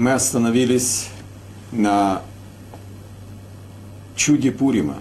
мы 0.00 0.14
остановились 0.14 1.10
на 1.72 2.22
чуде 4.16 4.50
Пурима. 4.50 4.96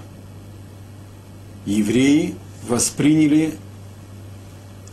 Евреи 1.65 2.35
восприняли 2.67 3.53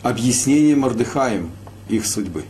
объяснение 0.04 0.76
Мордыхаем 0.76 1.50
их 1.88 2.06
судьбы. 2.06 2.44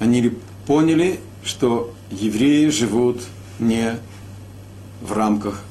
Они 0.00 0.32
поняли, 0.66 1.20
что 1.44 1.94
евреи 2.10 2.70
живут 2.70 3.22
не 3.60 3.96
в 5.00 5.12
рамках 5.12 5.62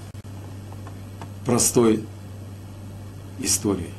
простой 1.46 2.01
истории. 3.39 3.92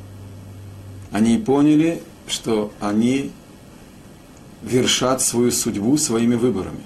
Они 1.13 1.37
поняли, 1.37 2.03
что 2.27 2.73
они 2.81 3.31
вершат 4.65 5.21
свою 5.21 5.51
судьбу 5.51 5.97
своими 5.97 6.35
выборами. 6.35 6.81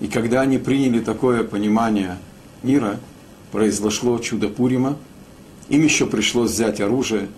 И 0.00 0.08
когда 0.08 0.42
они 0.42 0.58
приняли 0.58 1.00
такое 1.00 1.44
понимание 1.44 2.18
мира, 2.62 2.98
произошло 3.52 4.18
чудо 4.18 4.48
Пурима, 4.48 4.96
им 5.68 5.82
еще 5.82 6.06
пришлось 6.06 6.52
взять 6.52 6.80
оружие. 6.80 7.28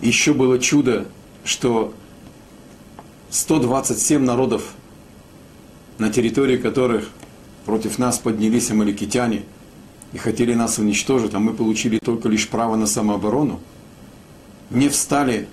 Еще 0.00 0.32
было 0.32 0.58
чудо, 0.58 1.06
что 1.44 1.94
127 3.30 4.22
народов, 4.22 4.74
на 5.98 6.10
территории 6.10 6.56
которых 6.56 7.08
против 7.64 7.98
нас 7.98 8.18
поднялись 8.18 8.70
амаликитяне 8.70 9.44
и 10.12 10.18
хотели 10.18 10.54
нас 10.54 10.78
уничтожить, 10.78 11.34
а 11.34 11.38
мы 11.38 11.52
получили 11.52 11.98
только 11.98 12.28
лишь 12.28 12.48
право 12.48 12.76
на 12.76 12.86
самооборону, 12.86 13.60
не 14.70 14.88
встали 14.88 15.48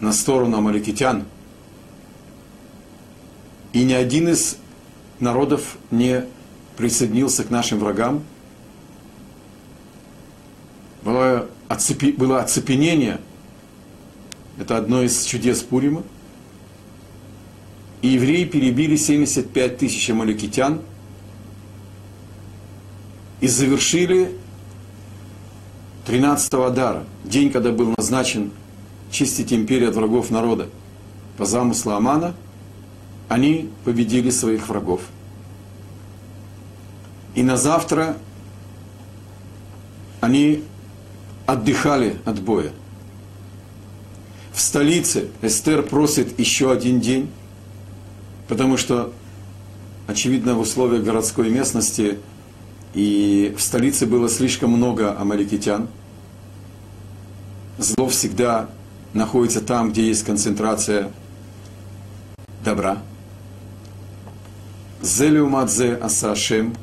на 0.00 0.12
сторону 0.12 0.58
амаликитян, 0.58 1.24
и 3.74 3.82
ни 3.82 3.92
один 3.92 4.28
из 4.28 4.56
народов 5.18 5.76
не 5.90 6.24
присоединился 6.76 7.42
к 7.42 7.50
нашим 7.50 7.80
врагам, 7.80 8.22
было, 11.02 11.48
оцепи, 11.68 12.12
было 12.12 12.40
оцепенение, 12.40 13.20
это 14.58 14.78
одно 14.78 15.02
из 15.02 15.24
чудес 15.24 15.62
Пурима, 15.62 16.04
и 18.00 18.08
евреи 18.08 18.44
перебили 18.44 18.94
75 18.94 19.78
тысяч 19.78 20.08
амаликитян 20.08 20.80
и 23.40 23.48
завершили 23.48 24.36
13-го 26.06 26.62
Адара, 26.62 27.04
день, 27.24 27.50
когда 27.50 27.72
был 27.72 27.92
назначен 27.98 28.52
чистить 29.10 29.52
империю 29.52 29.88
от 29.88 29.96
врагов 29.96 30.30
народа 30.30 30.68
по 31.36 31.44
замыслу 31.44 31.92
Амана– 31.92 32.36
они 33.28 33.70
победили 33.84 34.30
своих 34.30 34.68
врагов. 34.68 35.00
И 37.34 37.42
на 37.42 37.56
завтра 37.56 38.16
они 40.20 40.62
отдыхали 41.46 42.16
от 42.24 42.40
боя. 42.40 42.72
В 44.52 44.60
столице 44.60 45.28
Эстер 45.42 45.82
просит 45.82 46.38
еще 46.38 46.70
один 46.70 47.00
день, 47.00 47.28
потому 48.46 48.76
что, 48.76 49.12
очевидно, 50.06 50.54
в 50.54 50.60
условиях 50.60 51.02
городской 51.02 51.50
местности 51.50 52.20
и 52.94 53.52
в 53.58 53.60
столице 53.60 54.06
было 54.06 54.28
слишком 54.28 54.70
много 54.70 55.18
амаликитян. 55.18 55.88
Зло 57.78 58.08
всегда 58.08 58.70
находится 59.12 59.60
там, 59.60 59.90
где 59.90 60.06
есть 60.06 60.24
концентрация 60.24 61.10
добра– 62.62 63.02
Зелюмадзе 65.02 65.94
Асашем. 65.96 66.74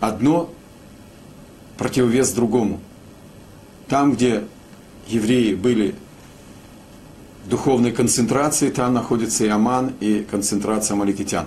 Одно 0.00 0.50
противовес 1.78 2.32
другому. 2.32 2.80
Там, 3.88 4.12
где 4.12 4.44
евреи 5.06 5.54
были 5.54 5.94
духовной 7.46 7.92
концентрации, 7.92 8.70
там 8.70 8.94
находится 8.94 9.44
и 9.44 9.48
Аман, 9.48 9.94
и 10.00 10.26
концентрация 10.28 10.94
амаликитян. 10.94 11.46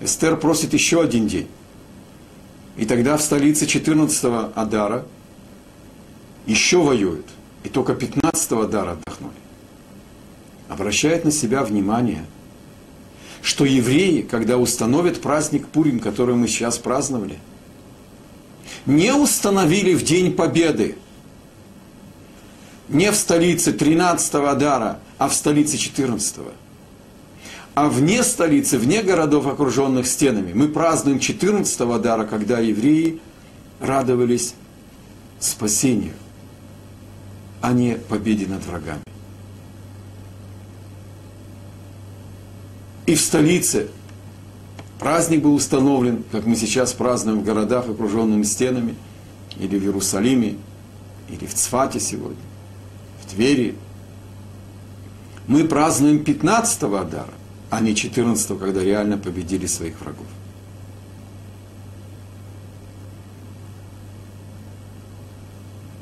Эстер 0.00 0.36
просит 0.36 0.72
еще 0.72 1.02
один 1.02 1.26
день. 1.26 1.48
И 2.76 2.86
тогда 2.86 3.16
в 3.16 3.22
столице 3.22 3.66
14-го 3.66 4.52
Адара 4.54 5.04
еще 6.46 6.82
воюют. 6.82 7.26
И 7.64 7.68
только 7.68 7.92
15-го 7.92 8.62
Адара 8.62 8.92
отдохнули. 8.92 9.34
Обращает 10.68 11.24
на 11.24 11.30
себя 11.30 11.64
внимание– 11.64 12.24
что 13.42 13.64
евреи, 13.64 14.22
когда 14.22 14.58
установят 14.58 15.20
праздник 15.20 15.68
Пурим, 15.68 16.00
который 16.00 16.34
мы 16.34 16.48
сейчас 16.48 16.78
праздновали, 16.78 17.38
не 18.86 19.12
установили 19.14 19.94
в 19.94 20.02
День 20.02 20.32
Победы, 20.32 20.96
не 22.88 23.10
в 23.10 23.14
столице 23.14 23.70
13-го 23.72 24.46
Адара, 24.46 24.98
а 25.18 25.28
в 25.28 25.34
столице 25.34 25.76
14-го. 25.76 26.50
А 27.74 27.88
вне 27.88 28.22
столицы, 28.24 28.78
вне 28.78 29.02
городов, 29.02 29.46
окруженных 29.46 30.06
стенами, 30.06 30.52
мы 30.52 30.68
празднуем 30.68 31.18
14-го 31.18 31.92
Адара, 31.92 32.24
когда 32.24 32.58
евреи 32.58 33.20
радовались 33.80 34.54
спасению, 35.38 36.14
а 37.60 37.72
не 37.72 37.94
победе 37.94 38.46
над 38.46 38.64
врагами. 38.66 39.02
И 43.10 43.14
в 43.16 43.20
столице. 43.20 43.88
Праздник 45.00 45.42
был 45.42 45.54
установлен, 45.54 46.22
как 46.30 46.46
мы 46.46 46.54
сейчас 46.54 46.92
празднуем 46.92 47.40
в 47.40 47.44
городах, 47.44 47.88
окруженными 47.88 48.44
стенами, 48.44 48.94
или 49.58 49.78
в 49.78 49.82
Иерусалиме, 49.82 50.56
или 51.28 51.46
в 51.46 51.54
Цфате 51.54 51.98
сегодня, 51.98 52.36
в 53.22 53.30
Твери. 53.30 53.74
Мы 55.48 55.64
празднуем 55.64 56.18
15-го 56.18 56.96
Адара, 56.96 57.34
а 57.70 57.80
не 57.80 57.94
14-го, 57.94 58.56
когда 58.56 58.84
реально 58.84 59.18
победили 59.18 59.66
своих 59.66 60.00
врагов. 60.00 60.26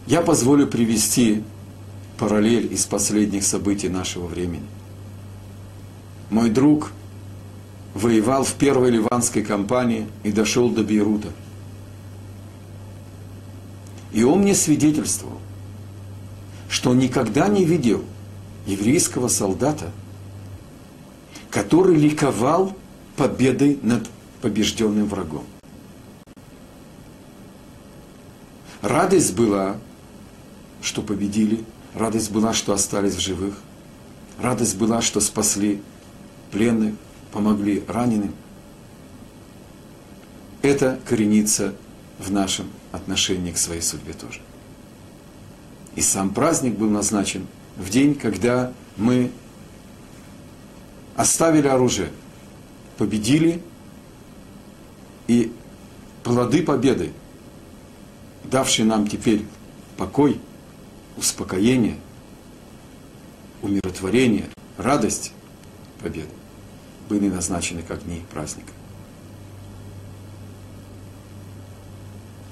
Я 0.07 0.21
позволю 0.21 0.67
привести 0.67 1.43
параллель 2.19 2.73
из 2.73 2.85
последних 2.85 3.45
событий 3.45 3.89
нашего 3.89 4.27
времени. 4.27 4.67
Мой 6.31 6.51
друг 6.51 6.93
воевал 7.95 8.45
в 8.45 8.55
первой 8.55 8.91
ливанской 8.91 9.43
кампании 9.43 10.07
и 10.23 10.33
дошел 10.33 10.71
до 10.71 10.83
Бейрута. 10.83 11.29
И 14.13 14.23
он 14.23 14.41
мне 14.41 14.55
свидетельствовал, 14.55 15.39
что 16.69 16.91
он 16.91 16.99
никогда 16.99 17.49
не 17.49 17.65
видел 17.65 18.05
еврейского 18.67 19.29
солдата, 19.29 19.91
который 21.51 21.97
ликовал 21.97 22.77
победой 23.17 23.79
над 23.83 24.09
побежденным 24.41 25.07
врагом. 25.07 25.45
Радость 28.83 29.35
была, 29.35 29.77
что 30.83 31.03
победили, 31.03 31.65
радость 31.95 32.31
была, 32.31 32.53
что 32.53 32.73
остались 32.73 33.15
в 33.15 33.21
живых, 33.21 33.55
радость 34.41 34.77
была, 34.77 35.03
что 35.03 35.21
спасли 35.21 35.83
пленных, 36.53 36.95
помогли 37.39 37.85
раненым, 37.87 38.35
это 40.61 40.99
коренится 41.05 41.73
в 42.19 42.33
нашем 42.33 42.67
отношении 42.91 43.53
к 43.53 43.59
своей 43.59 43.81
судьбе 43.81 44.13
тоже. 44.13 44.41
И 45.95 46.01
сам 46.01 46.35
праздник 46.35 46.77
был 46.77 46.91
назначен 46.91 47.47
в 47.77 47.91
день, 47.91 48.17
когда 48.17 48.73
мы 48.97 49.31
оставили 51.15 51.69
оружие, 51.69 52.11
победили, 52.97 53.63
и 55.29 55.53
плоды 56.25 56.65
победы, 56.65 57.13
давшие 58.43 58.85
нам 58.85 59.07
теперь 59.07 59.47
покой, 59.97 60.41
успокоение, 61.17 61.99
умиротворение, 63.63 64.49
радость 64.77 65.33
победы, 66.03 66.38
были 67.09 67.29
назначены 67.29 67.83
как 67.83 68.05
дни 68.05 68.23
праздника. 68.33 68.73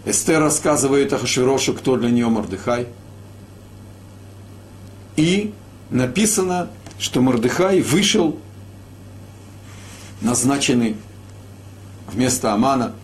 Эстер 0.05 0.41
рассказывает 0.41 1.13
Ахашвирошу, 1.13 1.75
кто 1.75 1.97
для 1.97 2.11
нее 2.11 2.29
Мордыхай. 2.29 2.87
И 5.17 5.53
написано, 5.91 6.71
что 6.99 7.21
Мордыхай 7.21 7.81
вышел, 7.81 8.39
назначенный 10.21 10.97
вместо 12.07 12.53
Амана, 12.53 12.95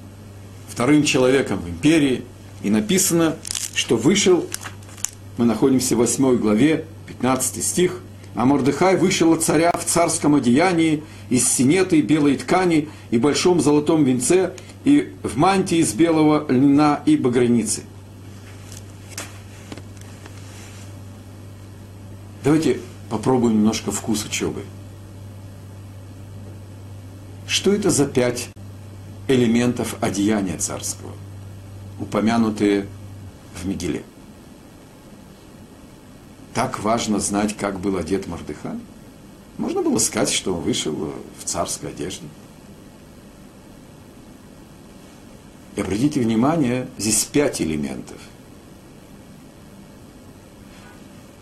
вторым 0.68 1.02
человеком 1.02 1.58
в 1.58 1.68
империи. 1.68 2.24
И 2.62 2.70
написано, 2.70 3.36
что 3.74 3.96
вышел, 3.96 4.46
мы 5.38 5.44
находимся 5.44 5.96
в 5.96 5.98
8 5.98 6.36
главе, 6.36 6.84
15 7.08 7.64
стих, 7.64 7.98
А 8.34 8.46
Мордыхай 8.46 8.96
вышел 8.96 9.32
от 9.32 9.42
царя 9.42 9.72
в 9.72 9.84
царском 9.84 10.34
одеянии, 10.34 11.02
из 11.28 11.46
синеты, 11.48 12.00
белой 12.00 12.36
ткани 12.36 12.88
и 13.10 13.18
большом 13.18 13.60
золотом 13.60 14.04
венце, 14.04 14.54
и 14.84 15.12
в 15.22 15.36
мантии 15.36 15.78
из 15.78 15.92
белого 15.92 16.46
льна 16.50 17.02
и 17.04 17.16
багряницы. 17.16 17.82
Давайте 22.42 22.80
попробуем 23.10 23.56
немножко 23.56 23.92
вкус 23.92 24.24
учебы. 24.24 24.62
Что 27.46 27.72
это 27.72 27.90
за 27.90 28.06
пять 28.06 28.48
элементов 29.28 29.96
одеяния 30.00 30.56
царского, 30.56 31.12
упомянутые 32.00 32.86
в 33.54 33.66
Мигеле? 33.66 34.02
Так 36.54 36.80
важно 36.80 37.18
знать, 37.18 37.56
как 37.56 37.80
был 37.80 37.96
одет 37.96 38.26
Мордыхай? 38.26 38.78
Можно 39.56 39.82
было 39.82 39.98
сказать, 39.98 40.30
что 40.30 40.54
он 40.54 40.60
вышел 40.60 40.92
в 41.38 41.44
царской 41.44 41.90
одежде. 41.90 42.26
И 45.76 45.80
обратите 45.80 46.20
внимание, 46.20 46.88
здесь 46.98 47.24
пять 47.24 47.62
элементов. 47.62 48.18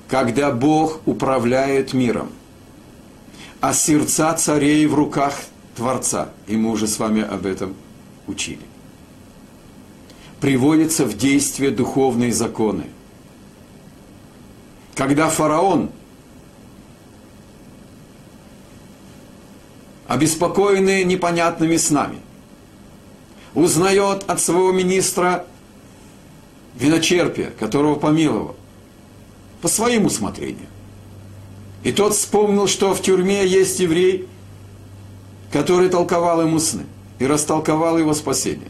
Когда 0.08 0.52
Бог 0.52 1.00
управляет 1.06 1.92
миром, 1.92 2.30
а 3.60 3.74
сердца 3.74 4.32
царей 4.34 4.86
в 4.86 4.94
руках 4.94 5.34
Творца, 5.76 6.30
и 6.46 6.56
мы 6.56 6.70
уже 6.70 6.86
с 6.86 6.98
вами 6.98 7.22
об 7.22 7.46
этом 7.46 7.74
учили, 8.26 8.60
приводятся 10.40 11.04
в 11.04 11.16
действие 11.16 11.70
духовные 11.70 12.32
законы. 12.32 12.86
Когда 14.94 15.28
фараон, 15.28 15.90
обеспокоенный 20.06 21.04
непонятными 21.04 21.76
снами, 21.76 22.18
узнает 23.54 24.24
от 24.28 24.40
своего 24.40 24.72
министра 24.72 25.46
виночерпия, 26.74 27.50
которого 27.58 27.96
помиловал, 27.96 28.56
по 29.60 29.68
своим 29.68 30.06
усмотрениям. 30.06 30.68
И 31.82 31.92
тот 31.92 32.14
вспомнил, 32.14 32.66
что 32.66 32.94
в 32.94 33.02
тюрьме 33.02 33.46
есть 33.46 33.80
еврей, 33.80 34.28
который 35.52 35.88
толковал 35.88 36.42
ему 36.42 36.58
сны 36.58 36.84
и 37.18 37.26
растолковал 37.26 37.98
его 37.98 38.14
спасение. 38.14 38.68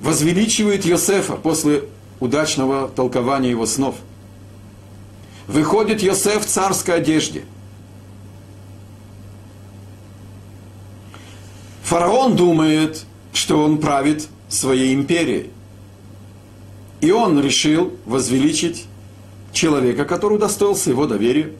Возвеличивает 0.00 0.84
Йосефа 0.84 1.34
после 1.34 1.84
удачного 2.20 2.88
толкования 2.88 3.50
его 3.50 3.66
снов. 3.66 3.96
Выходит 5.46 6.02
Йосеф 6.02 6.44
в 6.44 6.48
царской 6.48 6.96
одежде. 6.96 7.44
Фараон 11.82 12.36
думает, 12.36 13.04
что 13.32 13.62
он 13.62 13.78
правит 13.78 14.28
своей 14.48 14.94
империей. 14.94 15.50
И 17.00 17.10
он 17.10 17.42
решил 17.42 17.92
возвеличить 18.06 18.86
человека, 19.52 20.04
который 20.04 20.34
удостоился 20.34 20.90
его 20.90 21.06
доверия, 21.06 21.52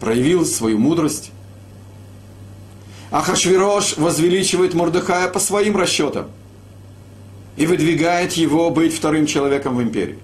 проявил 0.00 0.46
свою 0.46 0.78
мудрость. 0.78 1.30
А 3.10 3.20
Хашвирош 3.20 3.96
возвеличивает 3.96 4.74
Мордыхая 4.74 5.28
по 5.28 5.38
своим 5.38 5.76
расчетам 5.76 6.26
и 7.56 7.66
выдвигает 7.66 8.32
его 8.32 8.70
быть 8.70 8.94
вторым 8.94 9.26
человеком 9.26 9.76
в 9.76 9.82
империи. 9.82 10.18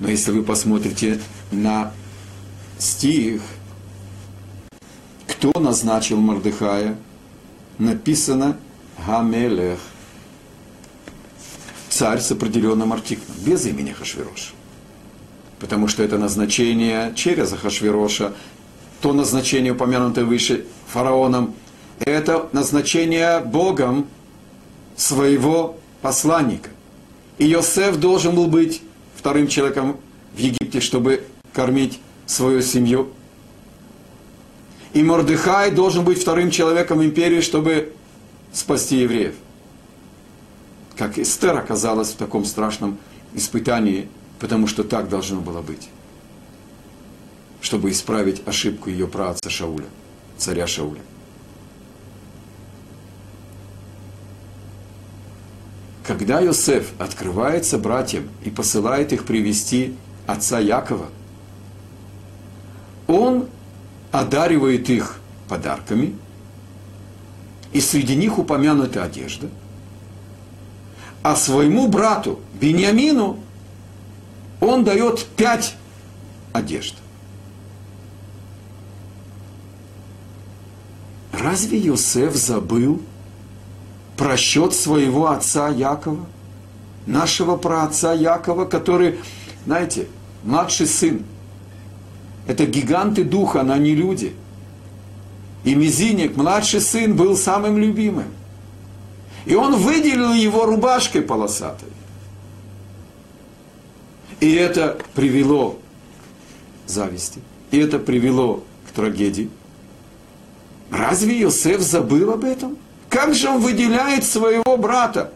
Но 0.00 0.10
если 0.10 0.32
вы 0.32 0.42
посмотрите 0.42 1.20
на 1.50 1.92
стих, 2.78 3.42
кто 5.26 5.58
назначил 5.60 6.18
Мордыхая, 6.18 6.96
написано 7.78 8.56
Гамелех 9.06 9.78
царь 11.88 12.20
с 12.20 12.32
определенным 12.32 12.92
артиклем, 12.92 13.34
без 13.46 13.66
имени 13.66 13.92
Хашвироша. 13.92 14.52
Потому 15.60 15.86
что 15.86 16.02
это 16.02 16.18
назначение 16.18 17.12
через 17.14 17.52
Хашвироша, 17.52 18.32
то 19.00 19.12
назначение, 19.12 19.72
упомянутое 19.72 20.24
выше 20.24 20.66
фараоном, 20.88 21.54
это 22.00 22.48
назначение 22.52 23.40
Богом 23.40 24.08
своего 24.96 25.78
посланника. 26.02 26.70
И 27.38 27.46
Йосеф 27.46 27.96
должен 27.96 28.34
был 28.34 28.48
быть 28.48 28.82
вторым 29.24 29.48
человеком 29.48 29.96
в 30.34 30.38
Египте, 30.38 30.80
чтобы 30.80 31.24
кормить 31.52 31.98
свою 32.26 32.62
семью. 32.62 33.08
И 34.92 35.02
Мордыхай 35.02 35.72
должен 35.72 36.04
быть 36.04 36.20
вторым 36.20 36.50
человеком 36.50 37.02
империи, 37.02 37.40
чтобы 37.40 37.92
спасти 38.52 39.00
евреев 39.00 39.34
как 40.96 41.18
Эстер 41.18 41.56
оказалась 41.56 42.10
в 42.10 42.16
таком 42.16 42.44
страшном 42.44 42.98
испытании, 43.34 44.08
потому 44.38 44.66
что 44.66 44.84
так 44.84 45.08
должно 45.08 45.40
было 45.40 45.60
быть. 45.60 45.88
Чтобы 47.60 47.90
исправить 47.90 48.42
ошибку 48.46 48.90
ее 48.90 49.06
праотца 49.08 49.50
Шауля, 49.50 49.86
царя 50.36 50.66
Шауля. 50.66 51.00
Когда 56.06 56.40
Йосеф 56.40 56.92
открывается 56.98 57.78
братьям 57.78 58.28
и 58.44 58.50
посылает 58.50 59.12
их 59.12 59.24
привести 59.24 59.96
отца 60.26 60.58
Якова, 60.58 61.06
он 63.06 63.48
одаривает 64.12 64.88
их 64.90 65.16
подарками, 65.48 66.16
и 67.72 67.80
среди 67.80 68.14
них 68.14 68.38
упомянута 68.38 69.02
одежда– 69.02 69.48
а 71.24 71.36
своему 71.36 71.88
брату 71.88 72.38
Бениамину 72.60 73.38
он 74.60 74.84
дает 74.84 75.24
пять 75.24 75.74
одежд. 76.52 76.96
Разве 81.32 81.78
Йосеф 81.78 82.34
забыл 82.34 83.00
про 84.16 84.36
счет 84.36 84.74
своего 84.74 85.30
отца 85.30 85.68
Якова? 85.68 86.26
Нашего 87.06 87.56
праотца 87.56 88.12
Якова, 88.12 88.64
который, 88.64 89.20
знаете, 89.66 90.06
младший 90.42 90.86
сын. 90.86 91.24
Это 92.46 92.66
гиганты 92.66 93.24
духа, 93.24 93.62
но 93.62 93.76
не 93.76 93.94
люди. 93.94 94.34
И 95.64 95.74
Мизинник, 95.74 96.36
младший 96.36 96.80
сын, 96.80 97.16
был 97.16 97.36
самым 97.36 97.78
любимым. 97.78 98.26
И 99.46 99.54
он 99.54 99.76
выделил 99.76 100.32
его 100.32 100.66
рубашкой 100.66 101.22
полосатой. 101.22 101.88
И 104.40 104.52
это 104.54 104.98
привело 105.14 105.78
к 106.86 106.90
зависти. 106.90 107.40
И 107.70 107.78
это 107.78 107.98
привело 107.98 108.62
к 108.86 108.92
трагедии. 108.92 109.50
Разве 110.90 111.42
Иосиф 111.42 111.80
забыл 111.80 112.30
об 112.30 112.44
этом? 112.44 112.76
Как 113.14 113.32
же 113.32 113.48
он 113.48 113.60
выделяет 113.60 114.24
своего 114.24 114.76
брата 114.76 115.32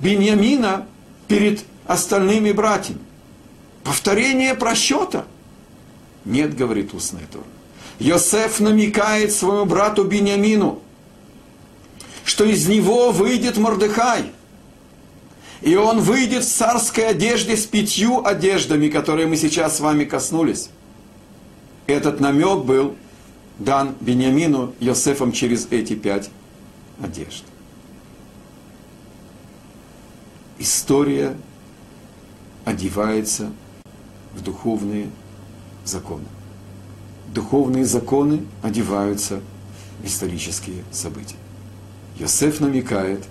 Беньямина 0.00 0.86
перед 1.28 1.64
остальными 1.86 2.52
братьями? 2.52 3.00
Повторение 3.82 4.54
просчета? 4.54 5.24
Нет, 6.26 6.54
говорит 6.54 6.92
устная 6.92 7.26
Тора. 7.32 7.46
Йосеф 8.00 8.60
намекает 8.60 9.32
своему 9.32 9.64
брату 9.64 10.04
Беньямину– 10.04 10.82
что 12.26 12.44
из 12.44 12.68
него 12.68 13.12
выйдет 13.12 13.56
Мордыхай. 13.56 14.32
И 15.62 15.74
он 15.76 16.00
выйдет 16.00 16.44
в 16.44 16.48
царской 16.48 17.08
одежде 17.08 17.56
с 17.56 17.64
пятью 17.64 18.24
одеждами, 18.24 18.88
которые 18.88 19.26
мы 19.26 19.36
сейчас 19.36 19.78
с 19.78 19.80
вами 19.80 20.04
коснулись. 20.04 20.68
Этот 21.86 22.20
намек 22.20 22.58
был 22.58 22.94
дан 23.58 23.96
Бениамину 24.00 24.74
Йосефом 24.80 25.32
через 25.32 25.66
эти 25.70 25.94
пять 25.94 26.30
одежд. 27.02 27.44
История 30.58 31.36
одевается 32.64 33.52
в 34.34 34.42
духовные 34.42 35.10
законы. 35.84 36.24
Духовные 37.34 37.84
законы 37.84 38.44
одеваются 38.62 39.40
в 40.02 40.06
исторические 40.06 40.84
события. 40.90 41.36
Йосеф 42.18 42.60
намекает 42.60 43.24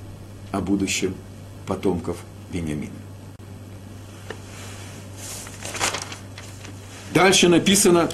о 0.52 0.62
будущем 0.62 1.14
потомков 1.68 2.18
Бениамина. 2.52 2.92
Дальше 7.14 7.50
написано 7.50 8.10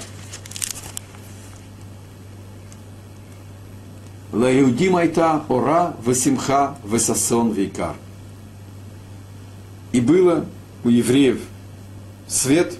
Лаиуди 4.36 4.90
майта 4.90 5.42
ора 5.48 5.96
весимха 6.04 6.76
весасон 6.84 7.52
вейкар. 7.52 7.96
И 9.92 10.00
было 10.02 10.44
у 10.84 10.90
евреев 10.90 11.40
свет 12.28 12.78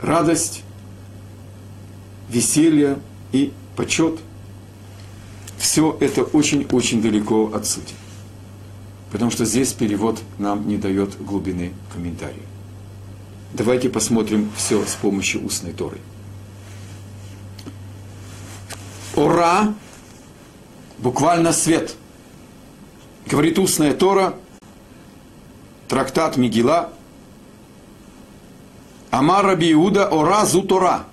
радость, 0.00 0.62
веселье 2.30 2.98
и 3.32 3.52
почет. 3.76 4.20
Все 5.58 5.94
это 6.00 6.22
очень-очень 6.22 7.02
далеко 7.02 7.52
от 7.52 7.66
сути. 7.66 7.94
Потому 9.12 9.30
что 9.30 9.44
здесь 9.44 9.74
перевод 9.74 10.18
нам 10.38 10.66
не 10.66 10.78
дает 10.78 11.22
глубины 11.22 11.74
комментария. 11.92 12.46
Давайте 13.52 13.90
посмотрим 13.90 14.50
все 14.56 14.82
с 14.86 14.94
помощью 14.94 15.44
устной 15.44 15.74
Торы. 15.74 15.98
Ора, 19.16 19.74
буквально 20.98 21.52
свет. 21.52 21.96
Говорит 23.26 23.58
устная 23.58 23.94
Тора, 23.94 24.34
трактат 25.88 26.36
Мигила, 26.36 26.92
Амар 29.10 29.46
Раби 29.46 29.72
Иуда 29.72 30.08
Ора 30.08 30.44
Зу 30.44 30.62
Тора. 30.62 31.04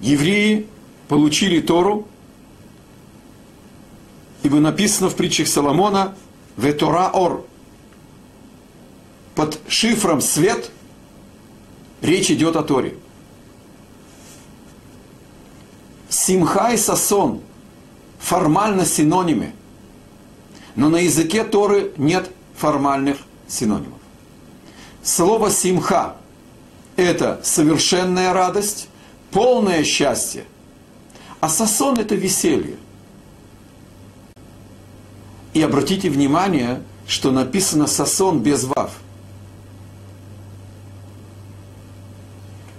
Евреи 0.00 0.68
получили 1.08 1.60
Тору, 1.60 2.06
ибо 4.42 4.60
написано 4.60 5.08
в 5.08 5.16
притчах 5.16 5.48
Соломона 5.48 6.14
«Ветора 6.56 7.10
Ор». 7.10 7.44
Под 9.34 9.58
шифром 9.66 10.20
«свет» 10.20 10.70
речь 12.02 12.30
идет 12.30 12.54
о 12.54 12.62
Торе. 12.62 12.96
Симха 16.14 16.72
и 16.72 16.76
Сасон 16.76 17.40
формально 18.20 18.86
синонимы, 18.86 19.52
но 20.76 20.88
на 20.88 20.98
языке 20.98 21.42
Торы 21.42 21.92
нет 21.96 22.30
формальных 22.56 23.18
синонимов. 23.48 23.98
Слово 25.02 25.50
симха– 25.50 26.14
это 26.96 27.40
совершенная 27.42 28.32
радость, 28.32 28.88
полное 29.32 29.82
счастье. 29.82 30.44
А 31.40 31.48
сасон– 31.48 31.98
это 31.98 32.14
веселье. 32.14 32.76
И 35.52 35.60
обратите 35.60 36.10
внимание, 36.10 36.80
что 37.08 37.32
написано 37.32 37.88
сасон 37.88 38.38
без 38.38 38.62
вав. 38.62 38.92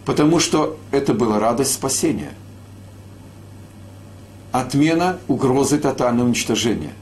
Потому 0.05 0.39
что 0.39 0.77
это 0.91 1.13
была 1.13 1.37
радость 1.37 1.73
спасения. 1.73 2.33
Отмена 4.57 5.19
угрозы 5.27 5.77
тотального 5.79 6.27
уничтожения. 6.27 6.93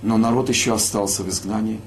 Но 0.00 0.16
народ 0.16 0.48
еще 0.48 0.72
остался 0.72 1.24
в 1.24 1.28
изгнании, 1.28 1.80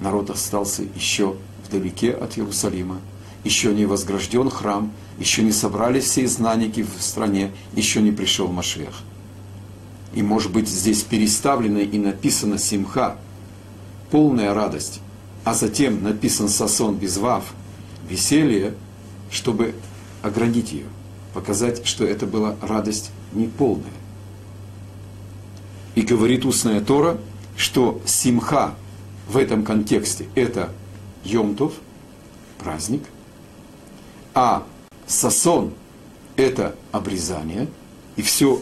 народ 0.00 0.30
остался 0.30 0.82
еще 0.96 1.36
вдалеке 1.64 2.10
от 2.10 2.36
Иерусалима, 2.36 3.00
еще 3.44 3.72
не 3.72 3.86
возгражден 3.86 4.50
храм, 4.50 4.90
еще 5.20 5.42
не 5.44 5.52
собрались 5.52 6.06
все 6.06 6.24
изнанники 6.24 6.82
в 6.82 7.00
стране, 7.00 7.52
еще 7.74 8.02
не 8.02 8.10
пришел 8.10 8.48
Машех. 8.48 8.94
И 10.12 10.24
может 10.24 10.50
быть 10.50 10.68
здесь 10.68 11.04
переставлено 11.04 11.78
и 11.78 11.96
написано 11.96 12.58
Симха, 12.58 13.16
полная 14.10 14.54
радость, 14.54 15.02
а 15.44 15.54
затем 15.54 16.02
написан 16.02 16.48
Сасон 16.48 16.96
без 16.96 17.16
вав, 17.18 17.44
веселье, 18.10 18.74
чтобы 19.30 19.72
оградить 20.20 20.72
ее, 20.72 20.86
показать, 21.32 21.86
что 21.86 22.04
это 22.04 22.26
была 22.26 22.56
радость 22.60 23.12
неполная. 23.34 23.92
И 25.94 26.02
говорит 26.02 26.44
устная 26.44 26.80
Тора, 26.80 27.18
что 27.56 28.00
Симха 28.04 28.74
в 29.28 29.36
этом 29.36 29.64
контексте 29.64 30.26
это 30.34 30.70
Йомтов, 31.24 31.74
праздник, 32.58 33.02
а 34.34 34.64
Сасон– 35.06 35.72
это 36.36 36.74
обрезание, 36.92 37.68
и 38.16 38.22
все 38.22 38.60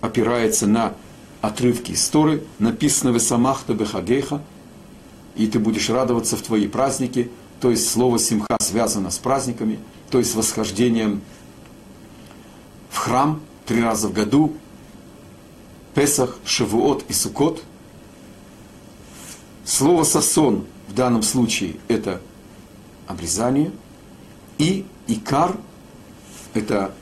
опирается 0.00 0.66
на 0.66 0.94
отрывки 1.40 1.92
истории, 1.92 2.42
написано 2.58 3.12
в 3.12 3.18
Самахта 3.18 3.74
Бехагеха, 3.74 4.42
и 5.36 5.46
ты 5.46 5.58
будешь 5.58 5.88
радоваться 5.90 6.36
в 6.36 6.42
твои 6.42 6.68
праздники, 6.68 7.30
то 7.60 7.70
есть 7.70 7.88
слово 7.88 8.18
Симха 8.18 8.56
связано 8.60 9.10
с 9.10 9.18
праздниками, 9.18 9.78
то 10.10 10.18
есть 10.18 10.34
восхождением 10.34 11.20
в 12.90 12.98
храм 12.98 13.40
три 13.68 13.82
раза 13.82 14.08
в 14.08 14.14
году, 14.14 14.56
Песах, 15.94 16.38
Шавуот 16.44 17.04
и 17.08 17.12
Сукот. 17.12 17.62
Слово 19.66 20.04
«сасон» 20.04 20.64
в 20.88 20.94
данном 20.94 21.22
случае 21.22 21.76
это 21.86 22.22
обрезание, 23.06 23.70
и 24.56 24.86
икар– 25.06 25.58
это 26.54 26.94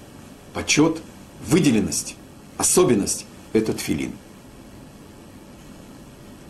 почет, 0.54 1.00
выделенность, 1.46 2.16
особенность– 2.58 3.26
это 3.52 3.72
тфилин. 3.72 4.12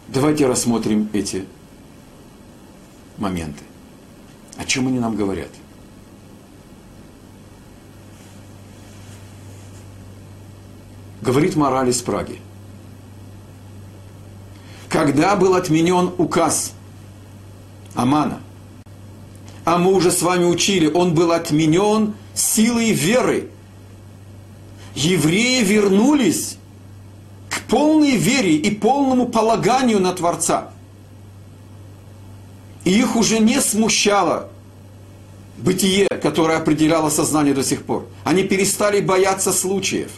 Давайте 0.08 0.46
рассмотрим 0.46 1.10
эти 1.12 1.44
моменты. 3.18 3.64
О 4.56 4.64
чем 4.64 4.88
они 4.88 4.98
нам 4.98 5.14
говорят? 5.14 5.50
Говорит 11.22 11.56
мораль 11.56 11.88
из 11.88 12.02
Праги. 12.02 12.40
Когда 14.88 15.36
был 15.36 15.54
отменен 15.54 16.12
указ 16.18 16.72
Амана. 17.94 18.40
А 19.64 19.78
мы 19.78 19.92
уже 19.92 20.12
с 20.12 20.22
вами 20.22 20.44
учили, 20.44 20.86
он 20.86 21.14
был 21.14 21.32
отменен 21.32 22.14
силой 22.34 22.92
веры. 22.92 23.50
Евреи 24.94 25.64
вернулись 25.64 26.56
к 27.50 27.62
полной 27.62 28.16
вере 28.16 28.54
и 28.54 28.70
полному 28.70 29.26
полаганию 29.26 29.98
на 30.00 30.12
Творца. 30.12 30.70
И 32.84 32.96
их 32.96 33.16
уже 33.16 33.40
не 33.40 33.60
смущало 33.60 34.48
бытие, 35.58 36.06
которое 36.22 36.58
определяло 36.58 37.10
сознание 37.10 37.54
до 37.54 37.64
сих 37.64 37.82
пор. 37.82 38.06
Они 38.22 38.44
перестали 38.44 39.00
бояться 39.00 39.52
случаев. 39.52 40.12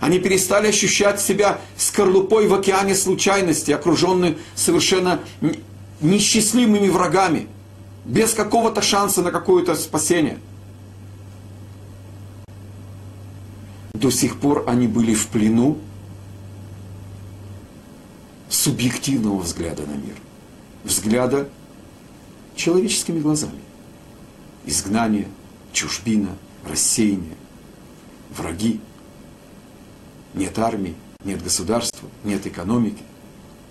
Они 0.00 0.18
перестали 0.18 0.68
ощущать 0.68 1.20
себя 1.20 1.60
скорлупой 1.76 2.46
в 2.46 2.54
океане 2.54 2.94
случайности, 2.94 3.72
окруженной 3.72 4.38
совершенно 4.54 5.20
несчастливыми 6.00 6.88
врагами, 6.88 7.48
без 8.04 8.32
какого-то 8.32 8.80
шанса 8.80 9.22
на 9.22 9.30
какое-то 9.30 9.74
спасение. 9.74 10.38
До 13.92 14.10
сих 14.10 14.38
пор 14.38 14.64
они 14.68 14.86
были 14.86 15.14
в 15.14 15.26
плену 15.26 15.78
субъективного 18.48 19.40
взгляда 19.40 19.82
на 19.82 19.94
мир, 19.94 20.14
взгляда 20.84 21.48
человеческими 22.54 23.18
глазами. 23.20 23.60
Изгнание, 24.64 25.28
чужбина, 25.72 26.36
рассеяние, 26.64 27.36
враги. 28.30 28.80
Нет 30.38 30.58
армии, 30.58 30.94
нет 31.24 31.42
государства, 31.42 32.08
нет 32.24 32.46
экономики, 32.46 33.02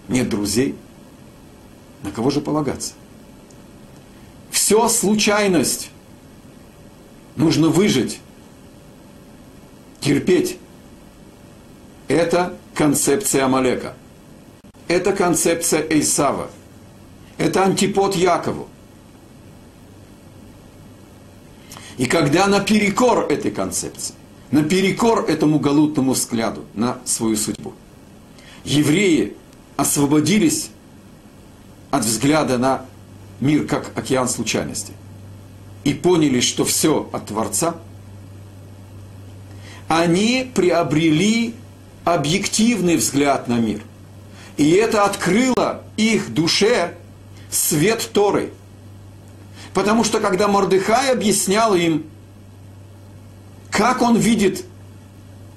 нет 0.08 0.30
друзей– 0.30 0.76
на 2.04 2.12
кого 2.12 2.30
же 2.30 2.42
полагаться? 2.42 2.94
Все 4.50 4.88
случайность. 4.88 5.92
Нужно 7.36 7.70
выжить, 7.70 8.20
терпеть. 10.00 10.58
Это 12.08 12.58
концепция 12.74 13.46
Амалека. 13.46 13.94
Это 14.88 15.12
концепция 15.12 15.86
Эйсава. 15.88 16.50
Это 17.38 17.64
антипод 17.64 18.16
Якову. 18.16 18.68
И 21.98 22.06
когда 22.06 22.48
наперекор 22.48 23.32
этой 23.32 23.52
концепции, 23.52 24.16
наперекор 24.52 25.26
этому 25.28 25.60
галутному 25.60 26.14
взгляду 26.14 26.66
на 26.74 26.98
свою 27.06 27.36
судьбу, 27.36 27.74
евреи 28.64 29.36
освободились 29.76 30.70
от 31.92 32.04
взгляда 32.04 32.58
на 32.58 32.86
мир 33.40 33.66
как 33.66 33.98
океан 33.98 34.28
случайности 34.28 34.94
и 35.84 35.94
поняли, 35.94 36.42
что 36.42 36.66
все 36.66 37.10
от 37.12 37.28
Творца, 37.28 37.76
они 39.88 40.52
приобрели 40.54 41.54
объективный 42.04 42.98
взгляд 42.98 43.48
на 43.48 43.58
мир. 43.60 43.82
И 44.58 44.72
это 44.72 45.06
открыло 45.06 45.84
их 45.96 46.34
душе 46.34 46.96
свет 47.50 48.10
Торы. 48.12 48.52
Потому 49.74 50.04
что 50.04 50.20
когда 50.20 50.48
Мордыхай 50.48 51.12
объяснял 51.12 51.76
им, 51.76 52.06
как 53.78 54.02
он 54.02 54.18
видит 54.18 54.66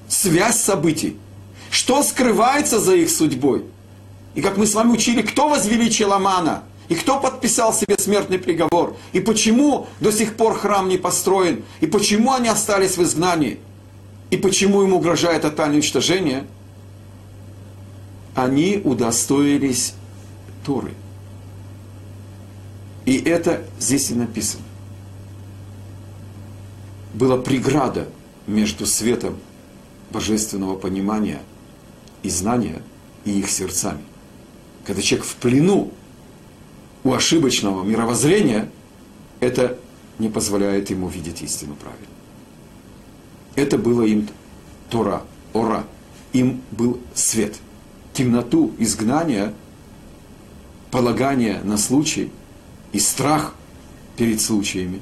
связь 0.08 0.60
событий, 0.60 1.16
что 1.70 2.02
скрывается 2.02 2.78
за 2.78 2.94
их 2.94 3.10
судьбой– 3.10 3.64
и 4.34 4.42
как 4.42 4.56
мы 4.56 4.66
с 4.66 4.74
вами 4.74 4.92
учили, 4.92 5.22
кто 5.22 5.48
возвеличил 5.48 6.12
Амана? 6.12 6.62
И 6.88 6.94
кто 6.94 7.20
подписал 7.20 7.72
себе 7.72 7.96
смертный 7.98 8.38
приговор? 8.38 8.96
И 9.12 9.20
почему 9.20 9.86
до 10.00 10.10
сих 10.10 10.36
пор 10.36 10.54
храм 10.54 10.88
не 10.88 10.98
построен? 10.98 11.62
И 11.80 11.86
почему 11.86 12.32
они 12.32 12.48
остались 12.48 12.96
в 12.96 13.02
изгнании? 13.02 13.58
И 14.30 14.36
почему 14.36 14.82
им 14.82 14.92
угрожает 14.92 15.42
тотальное 15.42 15.76
уничтожение? 15.76 16.46
Они 18.34 18.80
удостоились 18.82 19.94
Торы. 20.64 20.92
И 23.04 23.16
это 23.18 23.64
здесь 23.78 24.10
и 24.10 24.14
написано. 24.14 24.64
Была 27.14 27.38
преграда 27.38 28.08
между 28.46 28.86
светом 28.86 29.36
божественного 30.10 30.76
понимания 30.76 31.40
и 32.22 32.30
знания 32.30 32.82
и 33.24 33.38
их 33.38 33.50
сердцами. 33.50 34.02
Когда 34.86 35.02
человек 35.02 35.26
в 35.26 35.36
плену 35.36 35.92
у 37.04 37.12
ошибочного 37.12 37.84
мировоззрения, 37.84 38.70
это 39.40 39.78
не 40.18 40.28
позволяет 40.28 40.90
ему 40.90 41.08
видеть 41.08 41.42
истину 41.42 41.74
правильно. 41.74 42.06
Это 43.56 43.78
было 43.78 44.02
им 44.02 44.28
Тора, 44.90 45.22
Ора. 45.52 45.84
Им 46.32 46.62
был 46.70 47.00
свет. 47.14 47.56
Темноту 48.12 48.72
изгнания, 48.78 49.54
полагание 50.90 51.60
на 51.64 51.76
случай 51.76 52.30
и 52.92 53.00
страх 53.00 53.54
перед 54.16 54.40
случаями, 54.40 55.00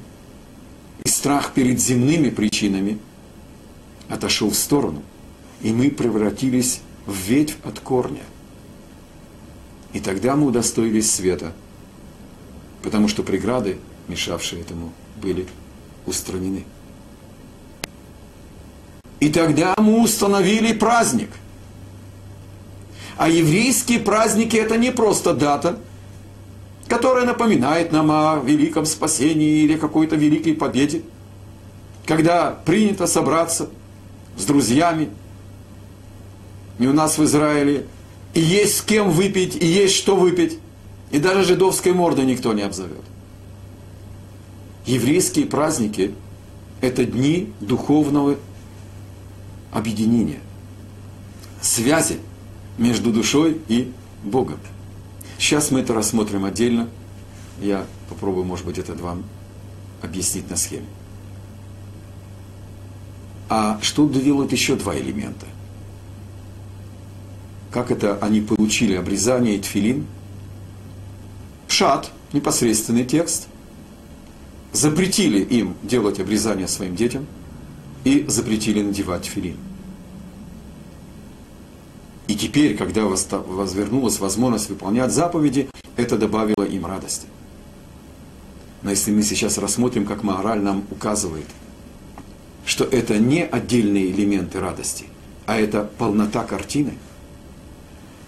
и 1.03 1.09
страх 1.09 1.53
перед 1.53 1.79
земными 1.79 2.29
причинами 2.29 2.99
отошел 4.07 4.49
в 4.49 4.55
сторону. 4.55 5.03
И 5.61 5.71
мы 5.71 5.91
превратились 5.91 6.81
в 7.05 7.13
ветвь 7.13 7.57
от 7.63 7.79
корня. 7.79 8.23
И 9.93 9.99
тогда 9.99 10.35
мы 10.35 10.47
удостоились 10.47 11.11
света– 11.11 11.53
потому 12.81 13.07
что 13.07 13.23
преграды, 13.23 13.77
мешавшие 14.07 14.61
этому, 14.61 14.91
были 15.21 15.47
устранены. 16.05 16.65
И 19.19 19.29
тогда 19.29 19.75
мы 19.77 20.01
установили 20.01 20.73
праздник. 20.73 21.29
А 23.17 23.27
еврейские 23.27 23.99
праздники 23.99 24.55
это 24.55 24.77
не 24.77 24.91
просто 24.91 25.33
дата, 25.33 25.79
которая 26.89 27.25
напоминает 27.25 27.91
нам 27.91 28.09
о 28.09 28.41
великом 28.43 28.85
спасении 28.85 29.61
или 29.61 29.77
какой-то 29.77 30.15
великой 30.15 30.55
победе, 30.55 31.03
когда 32.05 32.51
принято 32.65 33.05
собраться 33.05 33.69
с 34.35 34.43
друзьями, 34.43 35.09
и 36.79 36.87
у 36.87 36.93
нас 36.93 37.17
в 37.17 37.23
Израиле 37.23 37.85
и 38.33 38.41
есть 38.41 38.77
с 38.77 38.81
кем 38.81 39.11
выпить, 39.11 39.55
и 39.55 39.65
есть 39.65 39.95
что 39.95 40.15
выпить. 40.15 40.57
И 41.11 41.19
даже 41.19 41.43
жидовской 41.43 41.93
морды 41.93 42.23
никто 42.23 42.53
не 42.53 42.61
обзовет. 42.61 43.03
Еврейские 44.85 45.45
праздники– 45.45 46.13
это 46.81 47.05
дни 47.05 47.51
духовного 47.59 48.37
объединения, 49.71 50.39
связи 51.61 52.19
между 52.77 53.11
душой 53.11 53.59
и 53.67 53.91
Богом. 54.23 54.59
Сейчас 55.39 55.71
мы 55.71 55.79
это 55.79 55.93
рассмотрим 55.93 56.45
отдельно. 56.45 56.87
Я 57.59 57.85
попробую, 58.09 58.45
может 58.45 58.65
быть, 58.65 58.77
это 58.77 58.93
вам 58.93 59.23
объяснить 60.01 60.49
на 60.49 60.55
схеме. 60.55 60.85
А 63.49 63.79
что 63.81 64.07
довело 64.07 64.43
еще 64.43 64.75
два 64.75 64.95
элемента? 64.95 65.47
Как 67.71 67.89
это 67.89 68.19
они 68.21 68.41
получили 68.41 68.93
обрезание 68.93 69.55
и 69.55 69.59
тфилин– 69.59 70.05
Пшат, 71.69 72.11
непосредственный 72.33 73.05
текст, 73.05 73.47
запретили 74.73 75.39
им 75.39 75.75
делать 75.83 76.19
обрезание 76.19 76.67
своим 76.67 76.95
детям 76.95 77.27
и 78.03 78.25
запретили 78.27 78.81
надевать 78.81 79.25
филин. 79.25 79.55
И 82.29 82.35
теперь, 82.35 82.77
когда 82.77 83.05
возвернулась 83.05 84.19
возможность 84.19 84.69
выполнять 84.69 85.11
заповеди, 85.11 85.67
это 85.95 86.15
добавило 86.15 86.63
им 86.63 86.85
радости. 86.85 87.25
Но 88.83 88.91
если 88.91 89.11
мы 89.11 89.23
сейчас 89.23 89.57
рассмотрим, 89.57 90.05
как 90.05 90.21
мораль 90.21 90.61
нам 90.61 90.83
указывает, 90.91 91.47
что 92.67 92.83
это 92.83 93.17
не 93.17 93.43
отдельные 93.43 94.11
элементы 94.11 94.59
радости, 94.59 95.05
а 95.47 95.59
это 95.59 95.89
полнота 95.97 96.43
картины. 96.43 96.99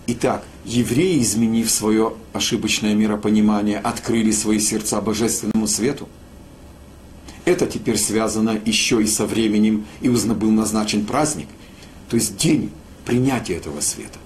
Итак, 0.08 0.46
евреи, 0.66 1.22
изменив 1.22 1.70
свое 1.70 2.16
ошибочное 2.34 2.96
миропонимание, 2.96 3.78
открыли 3.78 4.32
свои 4.32 4.58
сердца 4.58 5.00
божественному 5.00 5.68
свету. 5.68 6.10
Это 7.46 7.68
теперь 7.68 7.98
связано 7.98 8.60
еще 8.66 9.00
и 9.04 9.06
со 9.06 9.28
временем, 9.28 9.86
и 10.02 10.10
был 10.34 10.50
назначен 10.50 11.06
праздник, 11.06 11.50
то 12.10 12.16
есть 12.16 12.36
день 12.36 12.72
принятия 13.06 13.56
этого 13.56 13.82
света. 13.82 14.20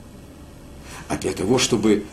А 1.08 1.18
для 1.18 1.32
того, 1.32 1.58
чтобы 1.58 2.06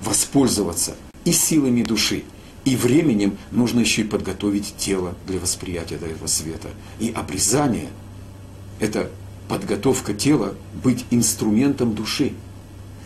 воспользоваться 0.00 0.94
и 1.24 1.32
силами 1.32 1.82
души, 1.82 2.24
и 2.64 2.76
временем 2.76 3.38
нужно 3.50 3.80
еще 3.80 4.02
и 4.02 4.04
подготовить 4.04 4.74
тело 4.76 5.14
для 5.26 5.38
восприятия 5.38 5.96
этого 5.96 6.26
света. 6.26 6.68
И 6.98 7.10
обрезание– 7.10 7.88
это 8.80 9.10
подготовка 9.48 10.14
тела 10.14 10.54
быть 10.82 11.04
инструментом 11.10 11.94
души– 11.94 12.32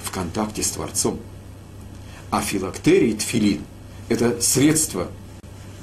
в 0.02 0.10
контакте 0.10 0.62
с 0.62 0.70
Творцом. 0.70 1.18
А 2.30 2.40
филактерий, 2.40 3.14
тфилин, 3.14 3.62
это 4.08 4.40
средство 4.40 5.08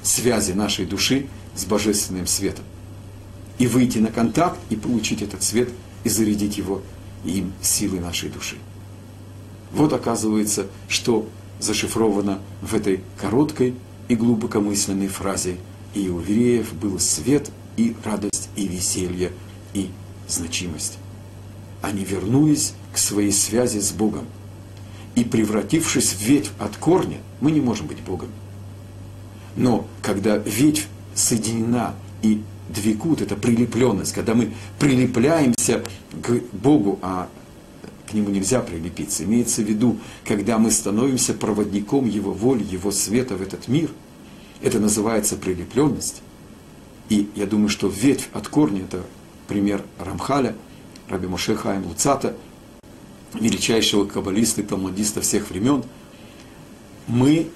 связи 0.02 0.52
нашей 0.52 0.86
души 0.86 1.26
с 1.54 1.64
божественным 1.64 2.26
светом. 2.26 2.64
И 3.58 3.66
выйти 3.66 3.98
на 3.98 4.08
контакт, 4.08 4.58
и 4.70 4.76
получить 4.76 5.22
этот 5.22 5.42
свет, 5.42 5.70
и 6.04 6.08
зарядить 6.08 6.58
его 6.58 6.82
им 7.24 7.52
силой 7.60 8.00
нашей 8.00 8.30
души. 8.30 8.56
Вот 9.72 9.92
оказывается, 9.92 10.66
что 10.88 11.28
зашифровано 11.60 12.40
в 12.62 12.74
этой 12.74 13.02
короткой 13.20 13.74
и 14.08 14.14
глубокомысленной 14.14 15.08
фразе 15.08 15.56
«И 15.94 16.08
у 16.08 16.20
евреев 16.20 16.74
был 16.74 16.98
свет, 16.98 17.50
и 17.76 17.94
радость, 18.04 18.48
и 18.56 18.66
веселье, 18.66 19.32
и 19.74 19.90
значимость». 20.28 20.98
Они 21.82 22.04
вернулись 22.04 22.74
к 22.92 22.98
своей 22.98 23.32
связи 23.32 23.78
с 23.78 23.92
Богом. 23.92 24.26
И 25.14 25.24
превратившись 25.24 26.12
в 26.12 26.20
ветвь 26.20 26.50
от 26.58 26.76
корня, 26.76 27.18
мы 27.40 27.50
не 27.50 27.60
можем 27.60 27.86
быть 27.86 28.00
Богом. 28.00 28.28
Но 29.56 29.86
когда 30.02 30.36
ветвь 30.36 30.86
соединена 31.14 31.94
и 32.22 32.42
двигут, 32.68 33.22
это 33.22 33.36
прилепленность, 33.36 34.12
когда 34.12 34.34
мы 34.34 34.52
прилепляемся 34.78 35.84
к 36.22 36.40
Богу, 36.52 36.98
а 37.02 37.28
к 38.08 38.14
Нему 38.14 38.30
нельзя 38.30 38.60
прилепиться. 38.60 39.24
Имеется 39.24 39.62
в 39.62 39.66
виду, 39.66 39.98
когда 40.24 40.58
мы 40.58 40.70
становимся 40.70 41.34
проводником 41.34 42.08
Его 42.08 42.32
воли, 42.32 42.64
Его 42.64 42.90
света 42.90 43.36
в 43.36 43.42
этот 43.42 43.68
мир. 43.68 43.90
Это 44.62 44.80
называется 44.80 45.36
прилепленность. 45.36 46.22
И 47.08 47.28
я 47.34 47.46
думаю, 47.46 47.68
что 47.68 47.88
ветвь 47.88 48.28
от 48.32 48.48
корня, 48.48 48.82
это 48.82 49.02
пример 49.46 49.82
Рамхаля, 49.98 50.54
Раби 51.08 51.26
Моше 51.26 51.56
Хаим 51.56 51.86
Луцата– 51.86 52.36
величайшего 53.34 54.04
каббалиста 54.04 54.62
и 54.62 54.64
талмудиста 54.64 55.20
всех 55.20 55.50
времен, 55.50 55.84
мы 57.06 57.48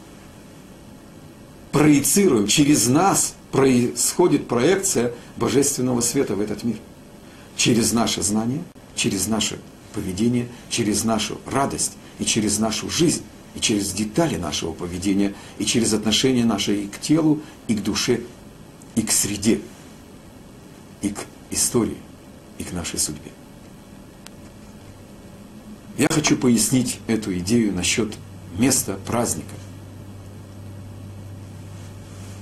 проецируем, 1.70 2.46
через 2.46 2.88
нас 2.88 3.34
происходит 3.52 4.48
проекция 4.48 5.12
божественного 5.36 6.00
света 6.00 6.34
в 6.34 6.40
этот 6.40 6.64
мир. 6.64 6.78
Через 7.56 7.92
наше 7.92 8.22
знание, 8.22 8.64
через 8.96 9.28
наше 9.28 9.60
поведение, 9.94 10.48
через 10.70 11.04
нашу 11.04 11.38
радость 11.46 11.92
и 12.18 12.24
через 12.24 12.58
нашу 12.58 12.88
жизнь, 12.88 13.22
и 13.54 13.60
через 13.60 13.92
детали 13.92 14.36
нашего 14.36 14.72
поведения, 14.72 15.34
и 15.58 15.66
через 15.66 15.92
отношение 15.92 16.46
наше 16.46 16.74
и 16.74 16.88
к 16.88 16.98
телу, 16.98 17.42
и 17.68 17.74
к 17.74 17.82
душе, 17.82 18.22
и 18.94 19.02
к 19.02 19.12
среде, 19.12 19.60
и 21.02 21.10
к 21.10 21.18
истории, 21.50 21.98
и 22.56 22.64
к 22.64 22.72
нашей 22.72 22.98
судьбе. 22.98 23.30
Я 25.98 26.08
хочу 26.10 26.38
пояснить 26.38 27.00
эту 27.06 27.36
идею 27.38 27.74
насчет 27.74 28.14
места 28.58 28.98
праздника. 29.06 29.54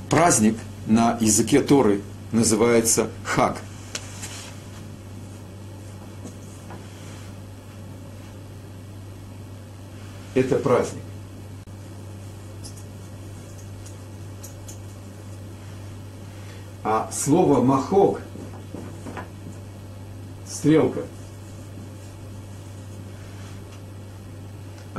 Праздник 0.08 0.56
на 0.86 1.16
языке 1.20 1.60
Торы 1.60 2.02
называется 2.32 3.10
хак. 3.24 3.58
Это 10.34 10.56
праздник. 10.56 11.02
А 16.82 17.10
слово 17.12 17.62
махок, 17.62 18.20
стрелка– 20.46 21.00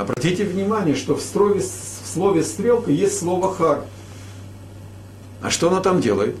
Обратите 0.02 0.44
внимание, 0.44 0.96
что 0.96 1.14
в 1.14 1.20
слове, 1.20 1.60
в 1.60 2.08
слове 2.12 2.42
стрелка 2.42 2.90
есть 2.90 3.18
слово 3.18 3.54
хар. 3.54 3.84
А 5.42 5.50
что 5.50 5.68
она 5.68 5.80
там 5.80 6.00
делает? 6.00 6.36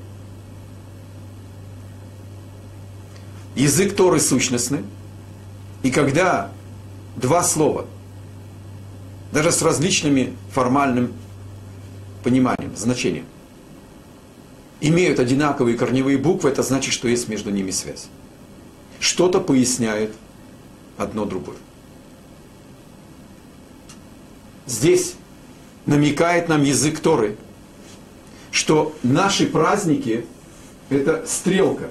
Язык 3.56 3.94
Торы 3.96 4.20
сущностный. 4.20 4.84
И 5.82 5.90
когда 5.90 6.50
два 7.16 7.42
слова, 7.42 7.86
даже 9.32 9.50
с 9.50 9.60
различными 9.60 10.34
формальным 10.52 11.12
пониманием, 12.22 12.76
значением, 12.76 13.26
имеют 14.80 15.18
одинаковые 15.18 15.76
корневые 15.76 16.16
буквы, 16.16 16.50
это 16.50 16.62
значит, 16.62 16.92
что 16.92 17.08
есть 17.08 17.28
между 17.28 17.50
ними 17.50 17.72
связь. 17.72 18.06
Что-то 19.00 19.40
поясняет 19.40 20.14
одно 20.96 21.24
другое. 21.24 21.56
Здесь 24.66 25.14
намекает 25.86 26.48
нам 26.48 26.62
язык 26.62 27.00
Торы, 27.00 27.36
что 28.52 28.94
наши 29.02 29.46
праздники– 29.46 30.26
это 30.90 31.26
стрелка. 31.26 31.90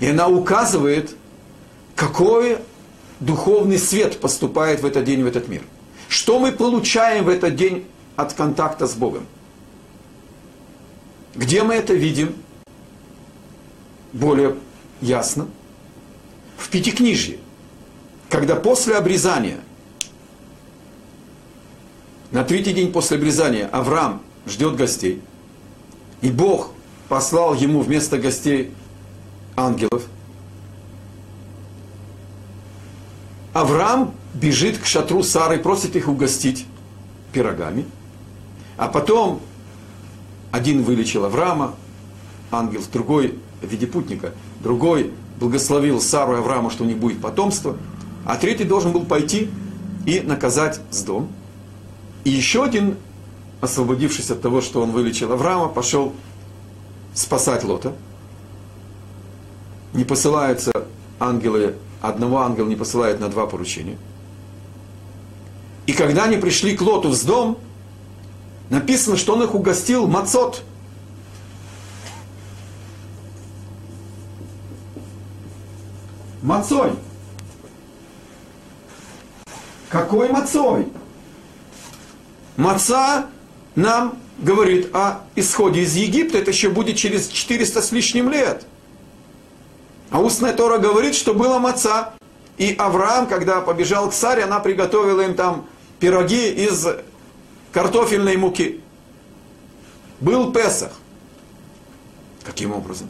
И 0.00 0.06
она 0.06 0.28
указывает, 0.28 1.16
какой 1.94 2.58
духовный 3.20 3.78
свет 3.78 4.18
поступает 4.20 4.80
в 4.80 4.86
этот 4.86 5.04
день, 5.04 5.22
в 5.22 5.26
этот 5.26 5.48
мир. 5.48 5.62
Что 6.08 6.40
мы 6.40 6.50
получаем 6.50 7.24
в 7.24 7.28
этот 7.28 7.54
день 7.54 7.86
от 8.16 8.32
контакта 8.32 8.86
с 8.86 8.94
Богом. 8.94 9.26
Где 11.36 11.62
мы 11.62 11.74
это 11.74 11.94
видим? 11.94 12.34
Более 14.12 14.56
ясно. 15.00 15.46
В 16.56 16.68
Пятикнижье. 16.68 17.38
Когда 18.28 18.56
после 18.56 18.96
обрезания– 18.96 19.60
на 22.32 22.44
третий 22.44 22.72
день 22.72 22.92
после 22.92 23.16
обрезания 23.16 23.66
Авраам 23.66 24.22
ждет 24.46 24.76
гостей. 24.76 25.20
И 26.20 26.30
Бог 26.30 26.70
послал 27.08 27.54
ему 27.54 27.80
вместо 27.80 28.18
гостей 28.18 28.72
ангелов. 29.56 30.04
Авраам 33.52 34.14
бежит 34.34 34.78
к 34.78 34.86
шатру 34.86 35.22
Сары, 35.22 35.58
просит 35.58 35.96
их 35.96 36.08
угостить 36.08 36.66
пирогами. 37.32 37.84
А 38.76 38.88
потом 38.88 39.40
один 40.52 40.82
вылечил 40.82 41.24
Авраама, 41.24 41.74
ангел, 42.52 42.82
другой 42.92 43.38
в 43.60 43.66
виде 43.66 43.86
путника, 43.86 44.32
другой 44.62 45.12
благословил 45.38 46.00
Сару 46.00 46.34
и 46.34 46.38
Авраама, 46.38 46.70
что 46.70 46.84
у 46.84 46.86
них 46.86 46.98
будет 46.98 47.20
потомство, 47.20 47.76
а 48.24 48.36
третий 48.36 48.64
должен 48.64 48.92
был 48.92 49.04
пойти 49.04 49.50
и 50.06 50.20
наказать 50.20 50.80
с 50.90 51.02
дом. 51.02 51.28
И 52.24 52.30
еще 52.30 52.64
один, 52.64 52.96
освободившись 53.60 54.30
от 54.30 54.42
того, 54.42 54.60
что 54.60 54.82
он 54.82 54.92
вылечил 54.92 55.32
Авраама, 55.32 55.68
пошел 55.68 56.12
спасать 57.14 57.64
Лота. 57.64 57.94
Не 59.92 60.04
посылаются 60.04 60.72
ангелы, 61.18 61.74
одного 62.00 62.40
ангела 62.40 62.68
не 62.68 62.76
посылает 62.76 63.20
на 63.20 63.28
два 63.28 63.46
поручения. 63.46 63.98
И 65.86 65.92
когда 65.92 66.24
они 66.24 66.36
пришли 66.36 66.76
к 66.76 66.82
Лоту 66.82 67.08
в 67.08 67.24
дом, 67.24 67.58
написано, 68.68 69.16
что 69.16 69.34
он 69.34 69.42
их 69.42 69.54
угостил 69.54 70.06
мацот. 70.06 70.62
Мацой. 76.42 76.92
Какой 79.88 80.30
мацой? 80.30 80.86
Маца 82.60 83.26
нам 83.74 84.18
говорит 84.36 84.94
о 84.94 85.22
исходе 85.34 85.80
из 85.80 85.96
Египта, 85.96 86.36
это 86.36 86.50
еще 86.50 86.68
будет 86.68 86.98
через 86.98 87.28
400 87.28 87.80
с 87.80 87.90
лишним 87.90 88.28
лет. 88.28 88.66
А 90.10 90.20
устная 90.20 90.52
Тора 90.52 90.76
говорит, 90.76 91.14
что 91.14 91.32
было 91.32 91.58
маца. 91.58 92.12
И 92.58 92.74
Авраам, 92.78 93.26
когда 93.26 93.62
побежал 93.62 94.10
к 94.10 94.12
царе, 94.12 94.44
она 94.44 94.60
приготовила 94.60 95.22
им 95.22 95.34
там 95.34 95.66
пироги 96.00 96.50
из 96.50 96.86
картофельной 97.72 98.36
муки. 98.36 98.82
Был 100.20 100.52
Песах. 100.52 100.92
Каким 102.44 102.72
образом? 102.72 103.08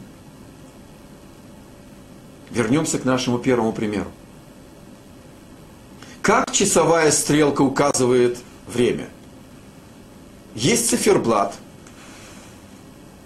Вернемся 2.51 2.99
к 2.99 3.03
нашему 3.03 3.37
первому 3.37 3.73
примеру. 3.73 4.11
Как 6.21 6.53
часовая 6.53 7.11
стрелка 7.11 7.63
указывает 7.63 8.37
время– 8.65 9.09
есть 10.55 10.89
циферблат, 10.89 11.55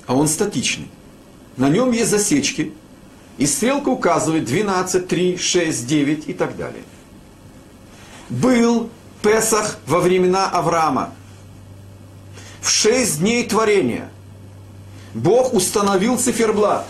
а 0.08 0.16
он 0.16 0.28
статичный. 0.28 0.90
На 1.58 1.70
нем 1.70 1.92
есть 1.92 2.12
засечки, 2.12 2.74
и 3.38 3.46
стрелка 3.46 3.90
указывает 3.90 4.46
12, 4.46 5.08
3, 5.08 5.38
6, 5.38 5.88
9 5.88 6.30
и 6.30 6.34
так 6.34 6.56
далее. 6.56 6.84
Был 8.30 8.90
Песах 9.22 9.78
во 9.88 10.00
времена 10.00 10.50
Авраама. 10.50 11.14
В 12.62 12.70
шесть 12.70 13.20
дней 13.20 13.48
творения 13.48 14.10
Бог 15.16 15.54
установил 15.54 16.18
циферблат. 16.18 16.86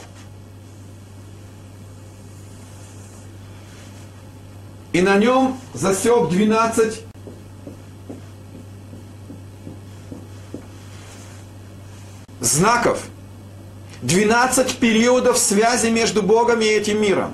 И 4.91 5.01
на 5.01 5.17
нем 5.17 5.57
засек 5.73 6.29
12 6.29 7.04
знаков, 12.55 13.03
12 14.01 14.77
периодов 14.77 15.37
связи 15.37 15.87
между 15.87 16.23
Богом 16.23 16.61
и 16.61 16.65
этим 16.65 17.01
миром. 17.01 17.33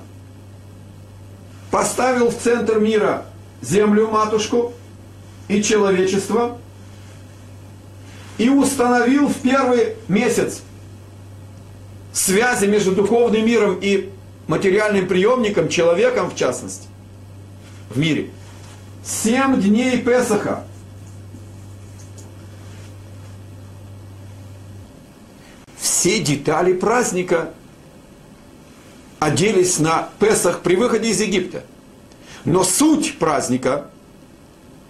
Поставил 1.70 2.30
в 2.30 2.38
центр 2.38 2.80
мира 2.80 3.26
землю 3.62 4.08
матушку 4.08 4.74
и 5.48 5.62
человечество 5.64 6.58
и 8.38 8.50
установил 8.50 9.28
в 9.28 9.36
первый 9.38 9.96
месяц 10.08 10.62
связи 12.12 12.66
между 12.66 12.94
духовным 12.94 13.46
миром 13.46 13.78
и 13.82 14.10
материальным 14.48 15.08
приемником, 15.08 15.70
человеком 15.70 16.30
в 16.30 16.36
частности, 16.36 16.88
в 17.90 17.98
мире. 17.98 18.32
Семь 19.04 19.62
дней 19.62 19.98
Песаха– 20.00 20.66
все 26.02 26.20
детали 26.20 26.74
праздника 26.74 27.54
оделись 29.20 29.78
на 29.78 30.10
Песах 30.18 30.62
при 30.62 30.76
выходе 30.76 31.10
из 31.12 31.22
Египта. 31.22 31.64
Но 32.44 32.64
суть 32.64 33.20
праздника, 33.20 33.86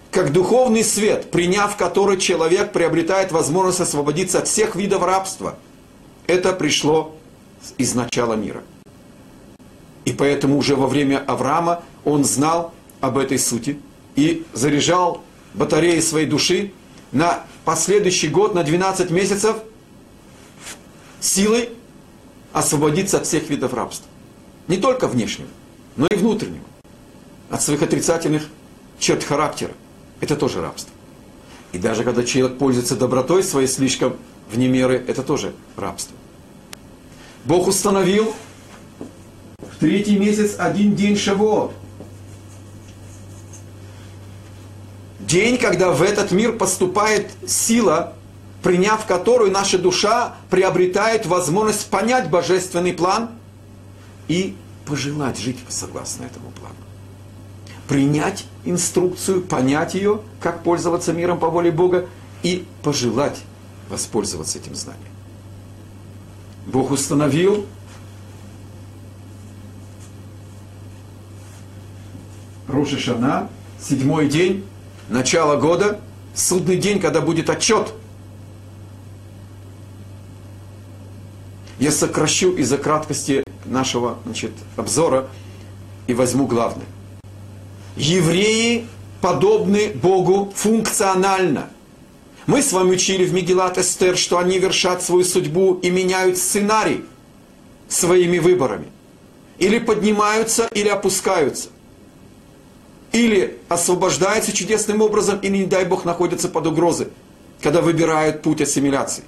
как 0.10 0.32
духовный 0.32 0.86
свет, 0.86 1.30
приняв 1.30 1.76
который 1.76 2.18
человек 2.18 2.72
приобретает 2.72 3.34
возможность 3.34 3.82
освободиться 3.82 4.40
от 4.40 4.48
всех 4.48 4.78
видов 4.78 5.04
рабства, 5.04 5.58
это 6.28 6.54
пришло 6.54 7.14
из 7.78 7.94
начала 7.94 8.36
мира. 8.36 8.64
И 10.06 10.14
поэтому 10.14 10.58
уже 10.58 10.78
во 10.78 10.88
время 10.88 11.22
Авраама 11.28 11.84
он 12.06 12.24
знал 12.24 12.74
об 13.02 13.18
этой 13.18 13.38
сути 13.38 13.82
и 14.16 14.46
заряжал 14.54 15.22
батареи 15.56 16.00
своей 16.00 16.26
души 16.26 16.72
на 17.12 17.44
последующий 17.66 18.30
год, 18.30 18.56
на 18.56 18.64
12 18.64 19.12
месяцев– 19.12 19.58
силой 21.22 21.70
освободиться 22.52 23.18
от 23.18 23.26
всех 23.26 23.50
видов 23.50 23.74
рабства. 23.74 24.08
Не 24.68 24.78
только 24.78 25.08
внешнего, 25.08 25.50
но 25.96 26.08
и 26.08 26.16
внутреннего. 26.16 26.66
От 27.50 27.62
своих 27.62 27.82
отрицательных 27.82 28.48
черт 29.00 29.24
характера. 29.24 29.72
Это 30.20 30.36
тоже 30.36 30.62
рабство. 30.62 30.92
И 31.72 31.78
даже 31.78 32.04
когда 32.04 32.24
человек 32.24 32.58
пользуется 32.58 32.96
добротой 32.96 33.44
своей 33.44 33.68
слишком 33.68 34.18
вне 34.50 34.68
меры, 34.68 35.04
это 35.08 35.24
тоже 35.24 35.54
рабство. 35.78 36.16
Бог 37.46 37.68
установил 37.68 38.34
в 39.60 39.80
третий 39.80 40.18
месяц 40.18 40.56
один 40.58 40.96
день 40.96 41.16
Шавуот. 41.16 41.72
День, 45.20 45.58
когда 45.58 45.92
в 45.92 46.02
этот 46.02 46.32
мир 46.32 46.58
поступает 46.58 47.32
сила 47.48 48.14
приняв 48.64 49.06
которую 49.06 49.52
наша 49.52 49.78
душа 49.78 50.36
приобретает 50.50 51.26
возможность 51.26 51.90
понять 51.90 52.30
божественный 52.30 52.94
план 52.94 53.30
и 54.28 54.56
пожелать 54.86 55.40
жить 55.40 55.58
согласно 55.68 56.26
этому 56.26 56.52
плану. 56.52 56.76
Принять 57.88 58.46
инструкцию, 58.64 59.42
понять 59.42 59.96
ее, 59.96 60.22
как 60.40 60.64
пользоваться 60.64 61.14
миром 61.14 61.40
по 61.40 61.50
воле 61.50 61.72
Бога, 61.72 62.08
и 62.44 62.66
пожелать 62.82 63.40
воспользоваться 63.90 64.58
этим 64.58 64.74
знанием. 64.74 65.06
Бог 66.66 66.92
установил 66.92 67.66
Роша 72.68 72.98
Шана, 72.98 73.50
седьмой 73.80 74.30
день, 74.30 74.66
начало 75.10 75.58
года, 75.58 76.00
судный 76.34 76.78
день, 76.78 77.00
когда 77.00 77.22
будет 77.22 77.50
отчет. 77.50 77.94
Я 81.82 81.92
сокращу 81.92 82.56
из-за 82.58 82.78
краткости 82.78 83.44
нашего 83.66 84.20
значит, 84.24 84.52
обзора 84.76 85.28
и 86.06 86.14
возьму 86.14 86.46
главное. 86.46 86.86
Евреи 87.98 88.86
подобны 89.20 89.90
Богу 89.96 90.54
функционально. 90.56 91.72
Мы 92.46 92.62
с 92.62 92.72
вами 92.72 92.92
учили 92.92 93.26
в 93.26 93.34
Мегилат 93.34 93.80
Эстер, 93.80 94.16
что 94.16 94.38
они 94.38 94.60
вершат 94.60 95.02
свою 95.02 95.24
судьбу 95.24 95.80
и 95.82 95.90
меняют 95.90 96.38
сценарий 96.38 97.04
своими 97.90 98.38
выборами. 98.38 98.86
Или 99.58 99.80
поднимаются, 99.80 100.70
или 100.76 100.88
опускаются. 100.88 101.70
Или 103.12 103.58
освобождаются 103.70 104.52
чудесным 104.54 105.02
образом, 105.02 105.40
или, 105.40 105.58
не 105.58 105.66
дай 105.66 105.86
Бог, 105.86 106.06
находятся 106.06 106.48
под 106.48 106.68
угрозой, 106.68 107.08
когда 107.60 107.82
выбирают 107.82 108.44
путь 108.44 108.62
ассимиляции. 108.62 109.24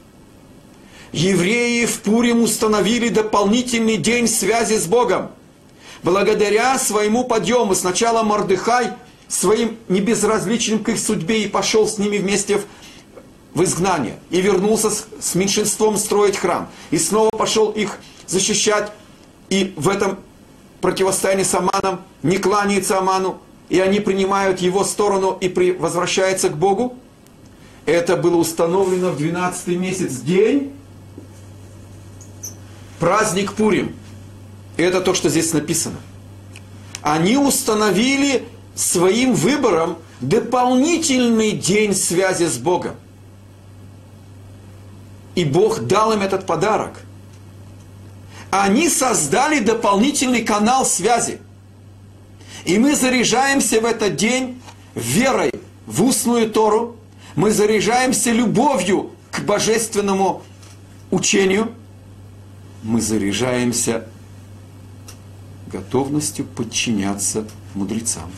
Евреи 1.13 1.85
в 1.85 2.01
Пурим 2.01 2.41
установили 2.41 3.09
дополнительный 3.09 3.97
день 3.97 4.27
связи 4.27 4.79
с 4.79 4.87
Богом. 4.87 5.29
Благодаря 6.01 6.77
своему 6.79 7.23
подъему 7.23 7.75
сначала 7.75 8.23
Мордыхай 8.23 8.93
своим 9.27 9.77
небезразличным 9.89 10.83
к 10.83 10.89
их 10.89 10.99
судьбе 10.99 11.43
и 11.43 11.47
пошел 11.47 11.87
с 11.87 11.99
ними 11.99 12.17
вместе 12.17 12.57
в, 12.57 12.65
в 13.53 13.63
изгнание. 13.63 14.17
И 14.31 14.41
вернулся 14.41 14.89
с, 14.89 15.05
с 15.21 15.35
меньшинством 15.35 15.97
строить 15.97 16.35
храм. 16.35 16.67
И 16.89 16.97
снова 16.97 17.29
пошел 17.29 17.69
их 17.69 17.99
защищать. 18.25 18.91
И 19.49 19.71
в 19.77 19.89
этом 19.89 20.17
противостоянии 20.81 21.43
с 21.43 21.53
Аманом 21.53 22.01
не 22.23 22.37
кланяется 22.37 22.97
Аману. 22.97 23.39
И 23.69 23.79
они 23.79 23.99
принимают 23.99 24.61
его 24.61 24.83
сторону 24.83 25.37
и 25.39 25.47
при, 25.47 25.73
возвращаются 25.73 26.49
к 26.49 26.57
Богу. 26.57 26.97
Это 27.85 28.17
было 28.17 28.37
установлено 28.37 29.11
в 29.11 29.17
12 29.17 29.67
месяц 29.77 30.13
день 30.15 30.73
праздник 33.03 33.51
Пурим. 33.51 33.93
Это 34.77 35.01
то, 35.01 35.13
что 35.13 35.27
здесь 35.27 35.51
написано. 35.51 35.97
Они 37.01 37.35
установили 37.35 38.47
своим 38.75 39.33
выбором 39.33 39.97
дополнительный 40.21 41.51
день 41.51 41.93
связи 41.95 42.45
с 42.45 42.57
Богом. 42.57 42.95
И 45.35 45.43
Бог 45.43 45.81
дал 45.81 46.13
им 46.13 46.21
этот 46.21 46.45
подарок. 46.45 47.01
Они 48.51 48.87
создали 48.87 49.59
дополнительный 49.59 50.43
канал 50.45 50.85
связи. 50.85 51.41
И 52.63 52.79
мы 52.79 52.95
заряжаемся 52.95 53.81
в 53.81 53.85
этот 53.85 54.15
день 54.15 54.61
верой 54.95 55.51
в 55.85 56.05
устную 56.05 56.49
Тору. 56.49 56.95
Мы 57.35 57.51
заряжаемся 57.51 58.31
любовью 58.31 59.11
к 59.29 59.41
божественному 59.41 60.41
учению– 61.11 61.73
мы 62.83 63.01
заряжаемся 63.01 64.05
готовностью 65.71 66.45
подчиняться 66.45 67.47
мудрецам. 67.73 68.29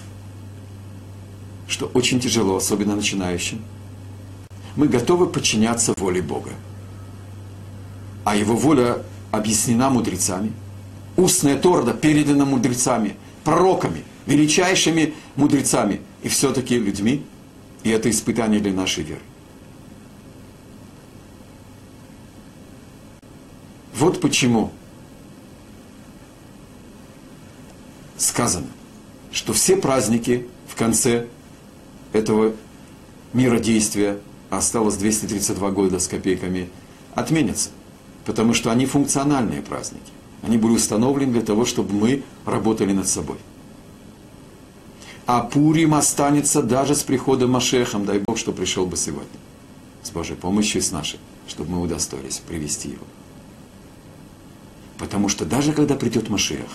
Что 1.67 1.87
очень 1.87 2.19
тяжело, 2.19 2.55
особенно 2.55 2.95
начинающим. 2.95 3.61
Мы 4.75 4.87
готовы 4.87 5.25
подчиняться 5.25 5.93
воле 5.97 6.21
Бога. 6.21 6.51
А 8.23 8.35
Его 8.35 8.55
воля 8.55 9.01
объяснена 9.31 9.89
мудрецами. 9.89 10.53
Устная 11.17 11.57
торда 11.57 11.93
передана 11.93 12.45
мудрецами, 12.45 13.15
пророками, 13.43 14.03
величайшими 14.27 15.13
мудрецами 15.35 16.01
и 16.23 16.29
все-таки 16.29 16.77
людьми. 16.77 17.23
И 17.83 17.89
это 17.89 18.09
испытание 18.09 18.59
для 18.59 18.73
нашей 18.73 19.03
веры. 19.03 19.21
Вот 23.97 24.19
почему 24.19 24.73
сказано, 28.17 28.67
что 29.31 29.53
все 29.53 29.77
праздники 29.77 30.47
в 30.67 30.75
конце 30.75 31.27
этого 32.11 32.53
мира 33.31 33.57
действия, 33.59 34.19
осталось 34.49 34.97
232 34.97 35.71
года 35.71 35.99
с 35.99 36.09
копейками, 36.09 36.69
отменятся. 37.13 37.69
Потому 38.25 38.53
что 38.53 38.69
они 38.69 38.85
функциональные 38.85 39.61
праздники. 39.61 40.11
Они 40.41 40.57
были 40.57 40.73
установлены 40.73 41.31
для 41.31 41.41
того, 41.41 41.63
чтобы 41.63 41.93
мы 41.93 42.23
работали 42.45 42.91
над 42.91 43.07
собой. 43.07 43.37
А 45.25 45.41
Пурим 45.41 45.93
останется 45.93 46.61
даже 46.61 46.95
с 46.95 47.03
приходом 47.03 47.51
Машехом, 47.51 48.05
дай 48.05 48.19
Бог, 48.19 48.37
что 48.37 48.51
пришел 48.51 48.85
бы 48.85 48.97
сегодня. 48.97 49.39
С 50.03 50.11
Божьей 50.11 50.35
помощью 50.35 50.81
и 50.81 50.83
с 50.83 50.91
нашей, 50.91 51.19
чтобы 51.47 51.71
мы 51.71 51.81
удостоились 51.81 52.39
привести 52.39 52.89
его. 52.89 53.05
Потому 54.97 55.29
что 55.29 55.45
даже 55.45 55.73
когда 55.73 55.95
придет 55.95 56.29
Машиах, 56.29 56.69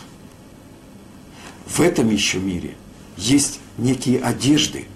в 1.67 1.81
этом 1.81 2.11
еще 2.11 2.39
мире 2.39 2.75
есть 3.17 3.61
некие 3.79 4.21
одежды 4.21 4.87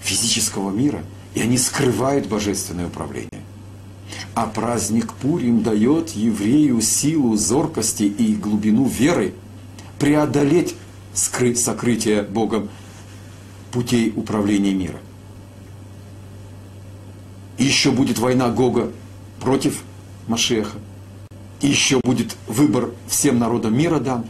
физического 0.00 0.70
мира, 0.70 1.04
и 1.34 1.40
они 1.40 1.58
скрывают 1.58 2.26
божественное 2.28 2.86
управление. 2.86 3.42
А 4.34 4.46
праздник 4.46 5.12
Пурим 5.14 5.62
дает 5.62 6.10
еврею 6.10 6.80
силу 6.80 7.36
зоркости 7.36 8.04
и 8.04 8.34
глубину 8.34 8.86
веры 8.86 9.34
преодолеть 9.98 10.74
скрыть, 11.12 11.58
сокрытие 11.58 12.22
Богом 12.22 12.68
путей 13.70 14.12
управления 14.14 14.74
мира. 14.74 14.98
Еще 17.58 17.90
будет 17.92 18.18
война 18.18 18.50
Гога 18.50 18.90
против 19.40 19.82
Машеха. 20.26 20.78
Еще 21.64 21.98
будет 22.04 22.36
выбор 22.46 22.90
всем 23.08 23.38
народам 23.38 23.74
мира 23.74 23.98
дан. 23.98 24.26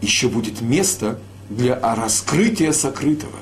Еще 0.00 0.28
будет 0.28 0.60
место 0.60 1.18
для 1.50 1.80
раскрытия 1.96 2.70
сокрытого. 2.70 3.40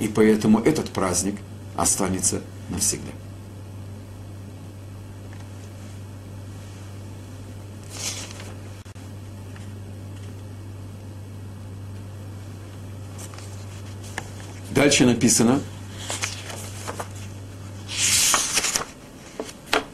И 0.00 0.08
поэтому 0.08 0.58
этот 0.58 0.90
праздник 0.90 1.36
останется 1.76 2.42
навсегда. 2.68 3.12
Дальше 14.72 15.06
написано, 15.06 15.60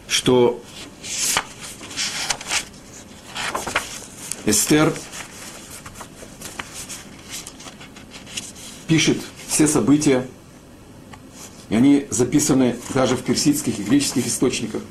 что 0.09 0.63
Эстер 4.47 4.95
пишет 8.87 9.19
все 9.49 9.67
события, 9.67 10.25
и 11.69 11.75
они 11.75 12.07
записаны 12.11 12.77
даже 12.95 13.17
в 13.17 13.23
персидских 13.23 13.81
и 13.81 13.83
греческих 13.83 14.29
источниках. 14.29 14.83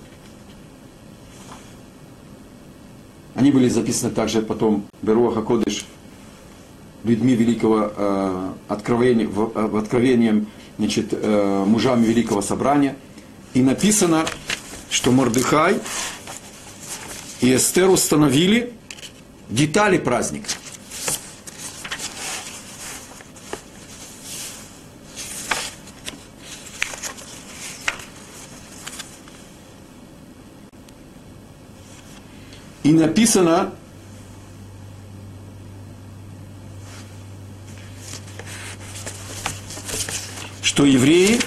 Они 3.33 3.49
были 3.51 3.69
записаны 3.69 4.11
также 4.11 4.41
потом 4.41 4.85
Беруаха 5.01 5.41
Кодыш, 5.41 5.85
людьми 7.05 7.33
великого 7.35 7.93
э, 7.95 8.51
откровения, 8.67 9.27
в, 9.27 9.51
э, 9.55 9.67
в 9.67 9.77
откровением, 9.77 10.47
значит, 10.77 11.09
э, 11.11 11.63
мужами 11.65 12.05
великого 12.05 12.41
собрания. 12.41 12.97
И 13.53 13.61
написано, 13.61 14.25
что 14.89 15.11
Мордыхай 15.11 15.79
и 17.39 17.55
Эстер 17.55 17.89
установили 17.89 18.73
детали 19.49 19.97
праздника. 19.97 20.49
И 32.83 32.91
написано, 32.93 33.73
что 40.61 40.85
евреи 40.85 41.39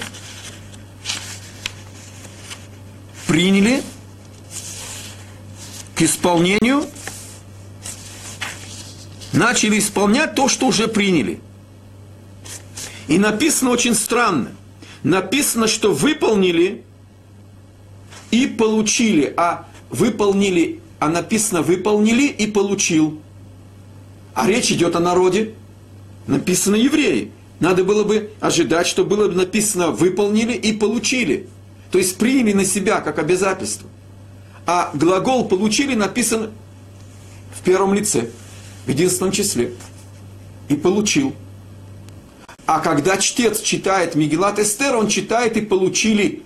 приняли 3.25 3.83
к 5.95 6.01
исполнению 6.01 6.85
начали 9.33 9.79
исполнять 9.79 10.35
то, 10.35 10.47
что 10.47 10.67
уже 10.67 10.87
приняли. 10.87 11.39
И 13.07 13.17
написано 13.17 13.71
очень 13.71 13.95
странно. 13.95 14.51
Написано, 15.03 15.67
что 15.67 15.91
выполнили 15.91 16.83
и 18.31 18.47
получили, 18.47 19.33
а 19.37 19.67
выполнили, 19.89 20.81
а 20.99 21.09
написано 21.09 21.61
выполнили 21.61 22.27
и 22.27 22.47
получил. 22.47 23.19
А 24.33 24.47
речь 24.47 24.71
идет 24.71 24.95
о 24.95 24.99
народе. 24.99 25.53
Написано 26.27 26.75
евреи. 26.75 27.31
надо 27.59 27.83
было 27.83 28.03
бы 28.03 28.31
ожидать, 28.39 28.85
что 28.85 29.03
было 29.03 29.27
бы 29.27 29.33
написано 29.33 29.89
«выполнили» 29.89 30.53
и 30.53 30.73
«получили». 30.73 31.47
То 31.91 31.97
есть 31.97 32.17
приняли 32.17 32.53
на 32.53 32.65
себя 32.65 33.01
как 33.01 33.17
обязательство. 33.17 33.89
А 34.67 34.91
глагол 34.93 35.47
«получили» 35.47 35.95
написан 35.95 36.51
в 37.53 37.63
первом 37.63 37.95
лице, 37.95 38.29
в 38.85 38.89
единственном 38.89 39.31
числе. 39.31 39.73
И 40.67 40.75
«получил». 40.75 41.33
А 42.65 42.79
когда 42.79 43.17
чтец 43.17 43.61
читает 43.61 44.13
Мегилат 44.15 44.59
Эстер, 44.59 44.95
он 44.95 45.07
читает 45.07 45.57
и 45.57 45.61
«получили». 45.61 46.43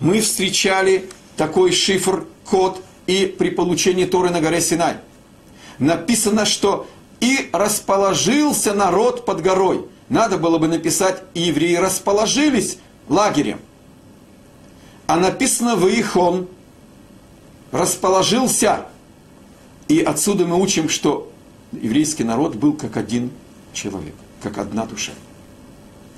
Мы 0.00 0.20
встречали 0.20 1.08
такой 1.36 1.72
шифр, 1.72 2.24
код 2.44 2.82
и 3.06 3.26
при 3.26 3.50
получении 3.50 4.04
Торы 4.04 4.30
на 4.30 4.40
горе 4.40 4.60
Синай. 4.60 4.96
Написано, 5.78 6.44
что 6.44 6.88
«и 7.20 7.48
расположился 7.52 8.74
народ 8.74 9.24
под 9.24 9.42
горой». 9.42 9.86
Надо 10.08 10.38
было 10.38 10.58
бы 10.58 10.68
написать 10.68 11.22
«и 11.34 11.42
евреи 11.42 11.76
расположились 11.76 12.78
лагерем». 13.08 13.60
А 15.06 15.16
написано 15.16 15.76
«выихон» 15.76 16.48
расположился. 17.70 18.86
И 19.88 20.00
отсюда 20.00 20.46
мы 20.46 20.60
учим, 20.60 20.88
что 20.88 21.32
еврейский 21.72 22.24
народ 22.24 22.56
был 22.56 22.74
как 22.74 22.96
один 22.96 23.30
человек, 23.72 24.14
как 24.42 24.58
одна 24.58 24.84
душа, 24.84 25.12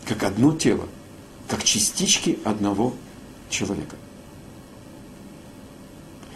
как 0.07 0.25
одно 0.25 0.53
тело, 0.55 0.87
как 1.49 1.63
частички 1.63 2.39
одного 2.45 2.95
человека. 3.49 3.97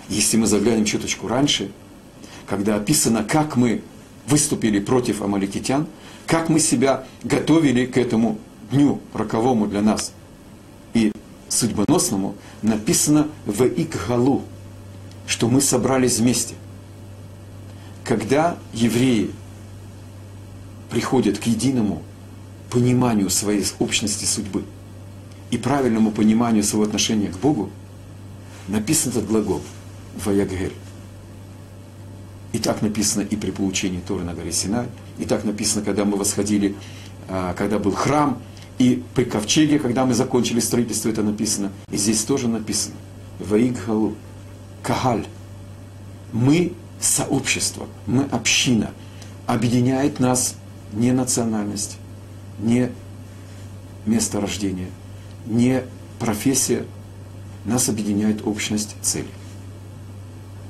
Если 0.08 0.36
мы 0.36 0.46
заглянем 0.46 0.84
чуточку 0.84 1.28
раньше, 1.28 1.72
когда 2.46 2.76
описано, 2.76 3.24
как 3.24 3.56
мы 3.56 3.82
выступили 4.26 4.78
против 4.78 5.22
амаликитян, 5.22 5.86
как 6.26 6.48
мы 6.48 6.60
себя 6.60 7.06
готовили 7.22 7.86
к 7.86 7.96
этому 7.96 8.38
дню 8.70 9.00
роковому 9.12 9.66
для 9.66 9.82
нас 9.82 10.12
и 10.92 11.12
судьбоносному, 11.48 12.36
написано 12.62 13.28
в 13.46 13.64
Икгалу, 13.64 14.42
что 15.26 15.48
мы 15.48 15.60
собрались 15.60 16.18
вместе. 16.18 16.54
Когда 18.04 18.58
евреи 18.72 19.30
приходят 20.90 21.38
к 21.38 21.44
единому 21.44 22.02
пониманию 22.70 23.30
своей 23.30 23.64
общности 23.78 24.24
судьбы 24.24 24.64
и 25.50 25.56
правильному 25.56 26.10
пониманию 26.10 26.62
своего 26.62 26.84
отношения 26.84 27.28
к 27.28 27.38
Богу, 27.38 27.70
написан 28.68 29.10
этот 29.10 29.26
глагол– 29.26 29.62
Ваягель. 30.24 30.72
И 32.52 32.58
так 32.58 32.82
написано 32.82 33.22
и 33.22 33.36
при 33.36 33.50
получении 33.50 34.00
Торы 34.00 34.22
на 34.22 34.34
горе 34.34 34.52
Синай, 34.52 34.86
и 35.18 35.24
так 35.24 35.44
написано, 35.44 35.84
когда 35.84 36.04
мы 36.04 36.16
восходили, 36.16 36.76
а, 37.28 37.54
когда 37.54 37.78
был 37.78 37.92
храм, 37.92 38.40
и 38.78 39.02
при 39.14 39.24
ковчеге, 39.24 39.78
когда 39.78 40.04
мы 40.04 40.14
закончили 40.14 40.60
строительство, 40.60 41.08
это 41.08 41.22
написано. 41.22 41.72
И 41.90 41.96
здесь 41.96 42.22
тоже 42.24 42.48
написано. 42.48 42.96
Ваигхалу. 43.38 44.14
Кагаль. 44.82 45.26
Мы 46.32 46.72
сообщество, 47.04 47.88
мы 48.06 48.24
община. 48.24 48.90
Объединяет 49.46 50.20
нас 50.20 50.56
не 50.92 51.12
национальность, 51.12 51.98
не 52.58 52.90
место 54.06 54.40
рождения, 54.40 54.88
не 55.46 55.84
профессия. 56.18 56.84
Нас 57.64 57.88
объединяет 57.88 58.46
общность 58.46 58.94
цели. 59.00 59.28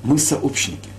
Мы 0.03 0.17
сообщники. 0.17 0.89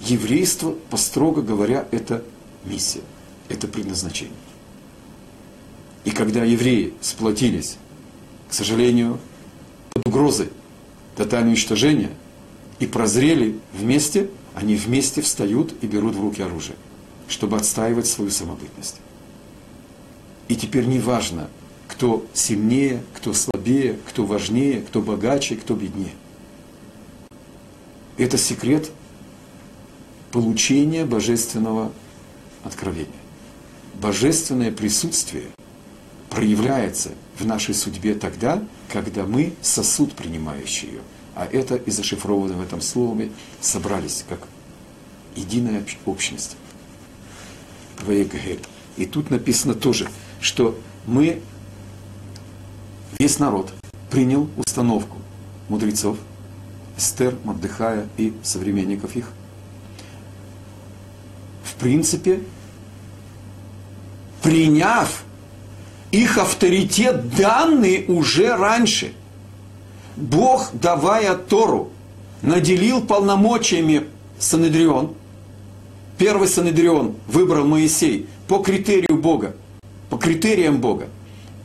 Еврейство, 0.00 0.72
построго 0.90 1.42
говоря, 1.42 1.86
это 1.90 2.24
миссия, 2.64 3.02
это 3.48 3.68
предназначение. 3.68 4.34
И 6.04 6.10
когда 6.10 6.44
евреи 6.44 6.92
сплотились, 7.00 7.76
к 8.48 8.54
сожалению, 8.54 9.18
под 9.94 10.06
угрозой 10.06 10.48
тотального 11.16 11.50
уничтожения 11.50 12.10
и 12.80 12.86
прозрели 12.86 13.58
вместе, 13.72 14.28
они 14.54 14.76
вместе 14.76 15.22
встают 15.22 15.74
и 15.80 15.86
берут 15.86 16.14
в 16.14 16.20
руки 16.20 16.42
оружие, 16.42 16.76
чтобы 17.28 17.56
отстаивать 17.56 18.06
свою 18.06 18.30
самобытность. 18.30 18.96
И 20.48 20.56
теперь 20.56 20.84
не 20.86 20.98
важно, 20.98 21.48
кто 21.88 22.26
сильнее, 22.34 23.02
кто 23.14 23.32
слабее, 23.32 23.98
кто 24.08 24.24
важнее, 24.24 24.82
кто 24.82 25.00
богаче, 25.00 25.56
кто 25.56 25.74
беднее. 25.74 26.12
Это 28.18 28.36
секрет 28.36 28.90
получения 30.30 31.04
божественного 31.04 31.92
откровения. 32.64 33.12
Божественное 33.94 34.72
присутствие 34.72 35.44
проявляется 36.30 37.10
в 37.38 37.44
нашей 37.44 37.74
судьбе 37.74 38.14
тогда, 38.14 38.62
когда 38.90 39.24
мы 39.24 39.52
сосуд, 39.60 40.12
принимающий 40.14 40.88
ее. 40.88 41.00
А 41.34 41.46
это 41.46 41.76
и 41.76 41.90
зашифровано 41.90 42.54
в 42.54 42.60
этом 42.62 42.80
слове 42.80 43.32
собрались 43.60 44.24
как 44.28 44.40
единая 45.34 45.84
общность. 46.04 46.56
И 48.96 49.06
тут 49.06 49.30
написано 49.30 49.74
тоже, 49.74 50.08
что 50.40 50.78
мы, 51.06 51.40
весь 53.18 53.38
народ, 53.38 53.72
принял 54.10 54.48
установку 54.56 55.18
мудрецов– 55.68 56.18
Эстер, 56.96 57.36
Мордыхая 57.44 58.08
и 58.16 58.32
современников 58.42 59.16
их. 59.16 59.30
В 61.64 61.74
принципе, 61.74 62.40
приняв 64.42 65.24
их 66.10 66.38
авторитет, 66.38 67.34
данный 67.34 68.04
уже 68.06 68.54
раньше. 68.54 69.14
Бог, 70.16 70.70
давая 70.72 71.36
Тору, 71.36 71.90
наделил 72.42 73.02
полномочиями 73.02 74.04
Санедрион. 74.38 75.14
Первый 76.18 76.48
Санедрион 76.48 77.14
выбрал 77.28 77.66
Моисей 77.66 78.26
по 78.48 78.58
критерию 78.58 79.16
Бога, 79.16 79.54
по 80.10 80.18
критериям 80.18 80.80
Бога. 80.80 81.08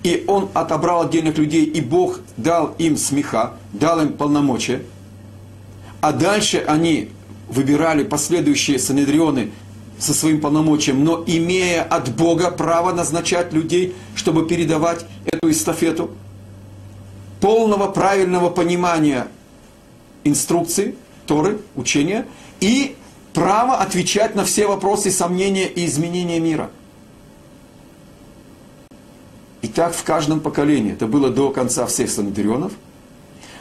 И 0.04 0.24
он 0.28 0.50
отобрал 0.54 1.02
отдельных 1.02 1.38
людей, 1.38 1.66
и 1.66 1.82
Бог 1.82 2.20
дал 2.38 2.76
им 2.78 2.98
смеха, 2.98 3.54
дал 3.74 4.02
им 4.02 4.14
полномочия– 4.14 4.82
а 6.02 6.12
дальше 6.12 6.64
они 6.68 7.10
выбирали 7.50 8.04
последующие 8.04 8.80
санедрионы 8.80 9.52
со 9.98 10.14
своим 10.14 10.40
полномочием, 10.40 11.04
но 11.04 11.24
имея 11.26 11.84
от 11.84 12.16
Бога 12.16 12.52
право 12.52 12.94
назначать 12.94 13.52
людей, 13.52 13.96
чтобы 14.16 14.48
передавать 14.48 15.06
эту 15.26 15.50
эстафету, 15.50 16.12
полного 17.40 17.88
правильного 17.88 18.50
понимания 18.50 19.28
инструкций, 20.24 20.96
Торы, 21.26 21.60
учения, 21.76 22.26
и 22.60 22.96
право 23.34 23.78
отвечать 23.78 24.34
на 24.36 24.46
все 24.46 24.68
вопросы, 24.68 25.12
сомнения 25.12 25.68
и 25.68 25.86
изменения 25.86 26.40
мира. 26.40 26.70
И 29.62 29.68
так 29.68 29.94
в 29.94 30.04
каждом 30.04 30.40
поколении. 30.40 30.94
Это 30.94 31.08
было 31.08 31.30
до 31.30 31.52
конца 31.52 31.86
всех 31.86 32.10
санедрионов. 32.10 32.72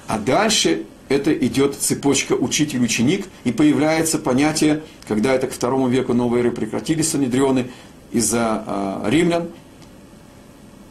А 0.07 0.19
дальше 0.19 0.85
это 1.09 1.33
идет 1.33 1.75
цепочка 1.75 2.33
учитель-ученик, 2.35 3.27
и 3.45 3.53
появляется 3.53 4.19
понятие, 4.19 4.83
когда 5.07 5.35
это 5.35 5.47
к 5.47 5.53
второму 5.53 5.89
веку 5.89 6.15
новой 6.15 6.41
эры 6.41 6.51
прекратились 6.51 7.11
санедрионы 7.11 7.71
из-за 8.13 8.65
э, 8.67 9.11
римлян, 9.11 9.49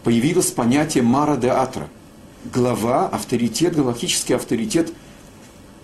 появилось 0.04 0.52
понятие 0.52 1.04
Мара 1.04 1.36
де 1.36 1.50
Атра, 1.50 1.88
глава, 2.54 3.08
авторитет, 3.08 3.76
галактический 3.76 4.36
авторитет 4.36 4.94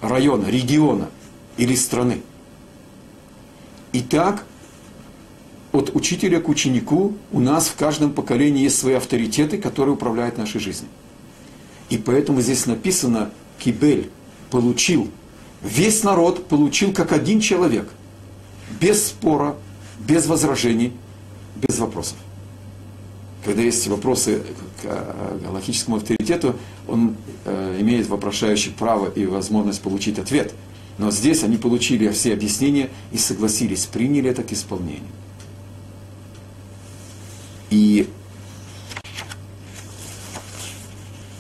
района, 0.01 0.47
региона 0.47 1.09
или 1.57 1.75
страны. 1.75 2.21
Итак, 3.93 4.45
от 5.71 5.95
учителя 5.95 6.39
к 6.39 6.49
ученику 6.49 7.13
у 7.31 7.39
нас 7.39 7.67
в 7.67 7.75
каждом 7.75 8.13
поколении 8.13 8.63
есть 8.63 8.77
свои 8.77 8.95
авторитеты, 8.95 9.57
которые 9.57 9.93
управляют 9.95 10.37
нашей 10.37 10.59
жизнью. 10.59 10.89
И 11.89 11.97
поэтому 11.97 12.41
здесь 12.41 12.65
написано 12.65 13.31
«кибель», 13.59 14.09
получил, 14.49 15.09
весь 15.61 16.03
народ 16.03 16.47
получил 16.47 16.93
как 16.93 17.13
один 17.13 17.39
человек, 17.39 17.89
без 18.79 19.07
спора, 19.07 19.55
без 19.99 20.27
возражений, 20.27 20.93
без 21.55 21.79
вопросов. 21.79 22.17
Когда 23.43 23.63
есть 23.63 23.87
вопросы 23.87 24.43
к 24.81 24.85
э, 24.85 25.39
галактическому 25.43 25.97
авторитету, 25.97 26.55
он 26.87 27.15
э, 27.45 27.77
имеет 27.81 28.07
вопрошающий 28.07 28.71
право 28.71 29.09
и 29.09 29.25
возможность 29.25 29.81
получить 29.81 30.19
ответ. 30.19 30.53
Но 30.99 31.09
здесь 31.09 31.43
они 31.43 31.57
получили 31.57 32.07
все 32.09 32.33
объяснения 32.33 32.89
и 33.11 33.17
согласились, 33.17 33.85
приняли 33.85 34.29
это 34.29 34.43
к 34.43 34.51
исполнению. 34.53 35.09
И 37.71 38.07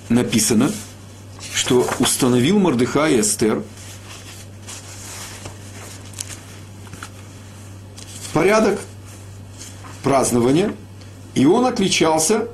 написано, 0.09 0.71
что 1.53 1.87
установил 1.99 2.57
Мордыхай 2.57 3.15
и 3.15 3.21
Эстер 3.21 3.63
порядок 8.33 8.79
празднования 10.03 10.73
И 11.33 11.45
он 11.45 11.65
отличался. 11.65 12.47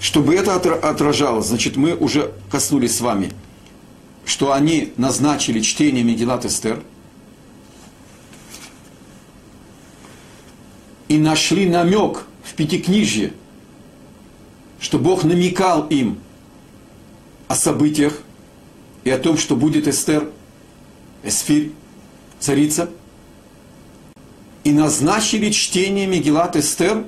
Чтобы 0.00 0.34
это 0.34 0.54
отражалось, 0.54 1.46
значит, 1.46 1.76
мы 1.76 1.94
уже 1.94 2.32
коснулись 2.50 2.96
с 2.96 3.00
вами, 3.00 3.32
что 4.24 4.52
они 4.52 4.92
назначили 4.96 5.60
чтение 5.60 6.02
Медилат 6.02 6.44
Эстер 6.44 6.82
и 11.08 11.18
нашли 11.18 11.68
намек 11.68 12.24
в 12.42 12.54
Пятикнижье, 12.54 13.32
что 14.80 14.98
Бог 14.98 15.24
намекал 15.24 15.86
им 15.88 16.18
о 17.48 17.54
событиях 17.54 18.20
и 19.08 19.10
о 19.10 19.16
том, 19.16 19.38
что 19.38 19.56
будет 19.56 19.88
Эстер, 19.88 20.30
Эсфирь, 21.22 21.72
царица, 22.38 22.90
и 24.64 24.70
назначили 24.70 25.50
чтение 25.50 26.06
Мегилат 26.06 26.56
Эстер 26.56 27.06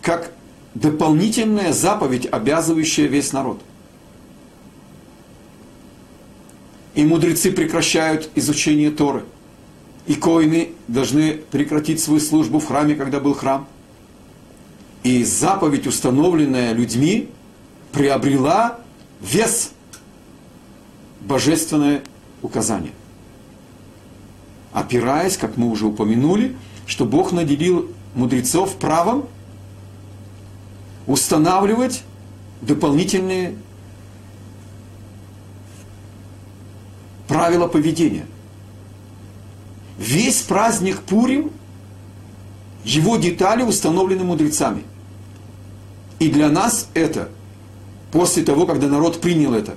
как 0.00 0.32
дополнительная 0.74 1.74
заповедь, 1.74 2.26
обязывающая 2.26 3.06
весь 3.06 3.34
народ. 3.34 3.60
И 6.94 7.04
мудрецы 7.04 7.52
прекращают 7.52 8.30
изучение 8.34 8.90
Торы. 8.90 9.24
И 10.06 10.14
коины 10.14 10.70
должны 10.88 11.32
прекратить 11.34 12.00
свою 12.00 12.20
службу 12.20 12.60
в 12.60 12.66
храме, 12.66 12.94
когда 12.94 13.20
был 13.20 13.34
храм. 13.34 13.68
И 15.02 15.22
заповедь, 15.22 15.86
установленная 15.86 16.72
людьми, 16.72 17.28
приобрела 17.92 18.80
вес 19.20 19.72
божественное 21.26 22.02
указание. 22.42 22.92
Опираясь, 24.72 25.36
как 25.36 25.56
мы 25.56 25.70
уже 25.70 25.86
упомянули, 25.86 26.56
что 26.86 27.04
Бог 27.04 27.32
наделил 27.32 27.90
мудрецов 28.14 28.76
правом 28.76 29.26
устанавливать 31.06 32.02
дополнительные 32.60 33.56
правила 37.26 37.66
поведения. 37.66 38.26
Весь 39.98 40.42
праздник 40.42 41.00
Пурим, 41.02 41.50
его 42.84 43.16
детали 43.16 43.62
установлены 43.62 44.24
мудрецами. 44.24 44.84
И 46.18 46.30
для 46.30 46.50
нас 46.50 46.88
это, 46.94 47.30
после 48.12 48.42
того, 48.42 48.66
когда 48.66 48.86
народ 48.88 49.20
принял 49.20 49.54
это, 49.54 49.76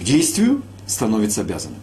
к 0.00 0.02
действию 0.02 0.62
становится 0.86 1.42
обязанным. 1.42 1.78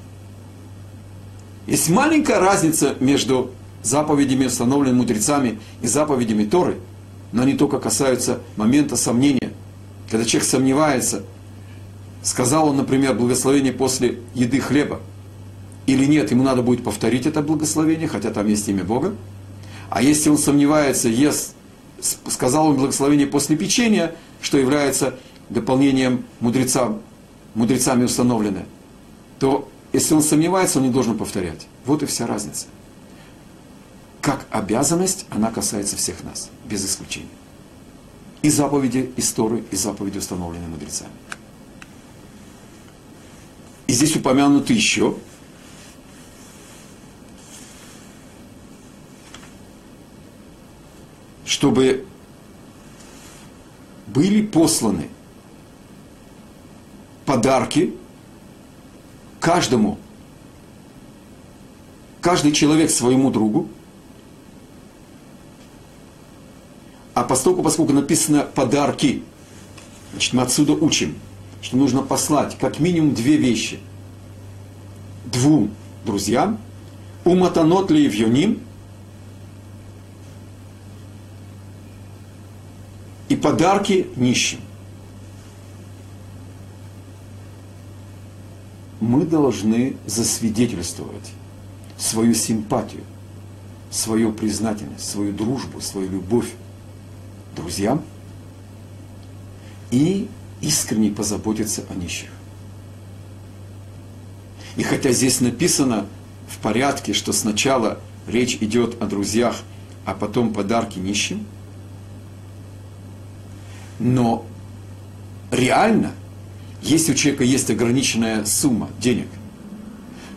Есть 1.67 1.89
маленькая 1.89 2.39
разница 2.39 2.95
между 2.99 3.51
заповедями, 3.83 4.45
установленными 4.45 4.97
мудрецами, 4.97 5.59
и 5.81 5.87
заповедями 5.87 6.43
Торы– 6.45 6.77
но 7.31 7.43
они 7.43 7.53
только 7.53 7.79
касаются 7.79 8.39
момента 8.55 8.95
сомнения. 8.95 9.51
Когда 10.09 10.25
человек 10.25 10.49
сомневается, 10.49 11.23
сказал 12.23 12.69
он, 12.69 12.77
например, 12.77 13.15
благословение 13.15 13.73
после 13.73 14.19
еды 14.33 14.59
хлеба, 14.59 15.01
или 15.85 16.05
нет, 16.05 16.31
ему 16.31 16.43
надо 16.43 16.61
будет 16.61 16.83
повторить 16.83 17.25
это 17.25 17.41
благословение, 17.41 18.07
хотя 18.07 18.31
там 18.31 18.47
есть 18.47 18.67
имя 18.67 18.83
Бога. 18.83 19.15
А 19.89 20.01
если 20.01 20.29
он 20.29 20.37
сомневается, 20.37 21.07
ест, 21.07 21.55
сказал 22.27 22.67
он 22.67 22.77
благословение 22.77 23.27
после 23.27 23.55
печенья, 23.55 24.13
что 24.41 24.57
является 24.57 25.15
дополнением 25.49 26.25
мудрецам, 26.39 27.01
мудрецами 27.57 28.03
установленное, 28.03 28.65
то 29.39 29.69
если 29.93 30.13
он 30.13 30.21
сомневается, 30.21 30.79
он 30.79 30.85
не 30.85 30.91
должен 30.91 31.17
повторять. 31.17 31.67
Вот 31.85 32.03
и 32.03 32.05
вся 32.05 32.27
разница 32.27 32.67
как 34.27 34.45
обязанность, 34.51 35.25
она 35.29 35.51
касается 35.51 35.95
всех 35.95 36.21
нас, 36.25 36.49
без 36.65 36.85
исключения. 36.85 37.29
И 38.41 38.49
заповеди 38.49 39.09
истории, 39.15 39.63
и 39.71 39.75
заповеди, 39.77 40.17
установленные 40.17 40.67
мудрецами. 40.67 41.13
И 43.87 43.93
здесь 43.93 44.17
упомянуты 44.17 44.73
еще 44.73 45.15
чтобы 51.45 52.05
были 54.07 54.45
посланы 54.45 55.09
подарки 57.27 57.93
каждому, 59.39 59.99
каждый 62.21 62.53
человек 62.53 62.89
своему 62.89 63.29
другу, 63.29 63.67
А 67.17 67.23
поскольку, 67.23 67.63
поскольку 67.63 67.93
написано 67.93 68.43
подарки, 68.43 69.23
значит, 70.11 70.33
мы 70.33 70.43
отсюда 70.43 70.73
учим, 70.73 71.15
что 71.63 71.75
нужно 71.75 72.03
послать 72.03 72.55
как 72.59 72.79
минимум 72.79 73.15
две 73.15 73.37
вещи. 73.37 73.79
Двум 75.25 75.71
друзьям, 76.05 76.59
уматанот 77.25 77.89
ли 77.89 78.03
евьоним, 78.03 78.59
и 83.29 83.35
подарки 83.35 84.05
нищим. 84.15 84.59
Мы 88.99 89.25
должны 89.25 89.95
засвидетельствовать 90.05 91.31
свою 91.97 92.33
симпатию, 92.33 93.03
свою 93.91 94.31
признательность, 94.31 95.09
свою 95.09 95.33
дружбу, 95.33 95.81
свою 95.81 96.09
любовь 96.09 96.51
друзьям 97.55 98.01
и 99.91 100.27
искренне 100.61 101.11
позаботиться 101.11 101.83
о 101.89 101.95
нищих. 101.95 102.29
И 104.75 104.83
хотя 104.83 105.11
здесь 105.11 105.41
написано 105.41 106.05
в 106.47 106.57
порядке, 106.59 107.13
что 107.13 107.33
сначала 107.33 107.99
речь 108.27 108.57
идет 108.61 109.01
о 109.01 109.05
друзьях, 109.05 109.57
а 110.05 110.13
потом 110.13 110.53
подарки 110.53 110.99
нищим, 110.99 111.45
но 113.99 114.45
реально, 115.51 116.13
если 116.81 117.11
у 117.11 117.15
человека 117.15 117.43
есть 117.43 117.69
ограниченная 117.69 118.45
сумма 118.45 118.89
денег, 118.99 119.27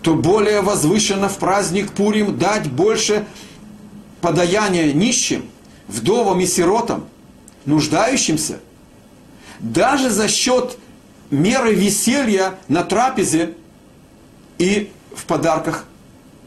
то 0.03 0.15
более 0.15 0.63
возвышенно 0.63 1.29
в 1.29 1.39
праздник 1.39 1.93
Пурим 1.93 2.39
дать 2.39 2.71
больше 2.71 3.27
подаяния 4.21 4.93
нищим– 4.93 5.45
вдовам 5.91 6.41
и 6.41 6.47
сиротам, 6.47 7.07
нуждающимся, 7.67 8.61
даже 9.59 10.11
за 10.11 10.29
счет 10.29 10.79
меры 11.31 11.75
веселья 11.75 12.59
на 12.69 12.85
трапезе 12.85 13.57
и 14.59 14.91
в 15.15 15.25
подарках 15.27 15.85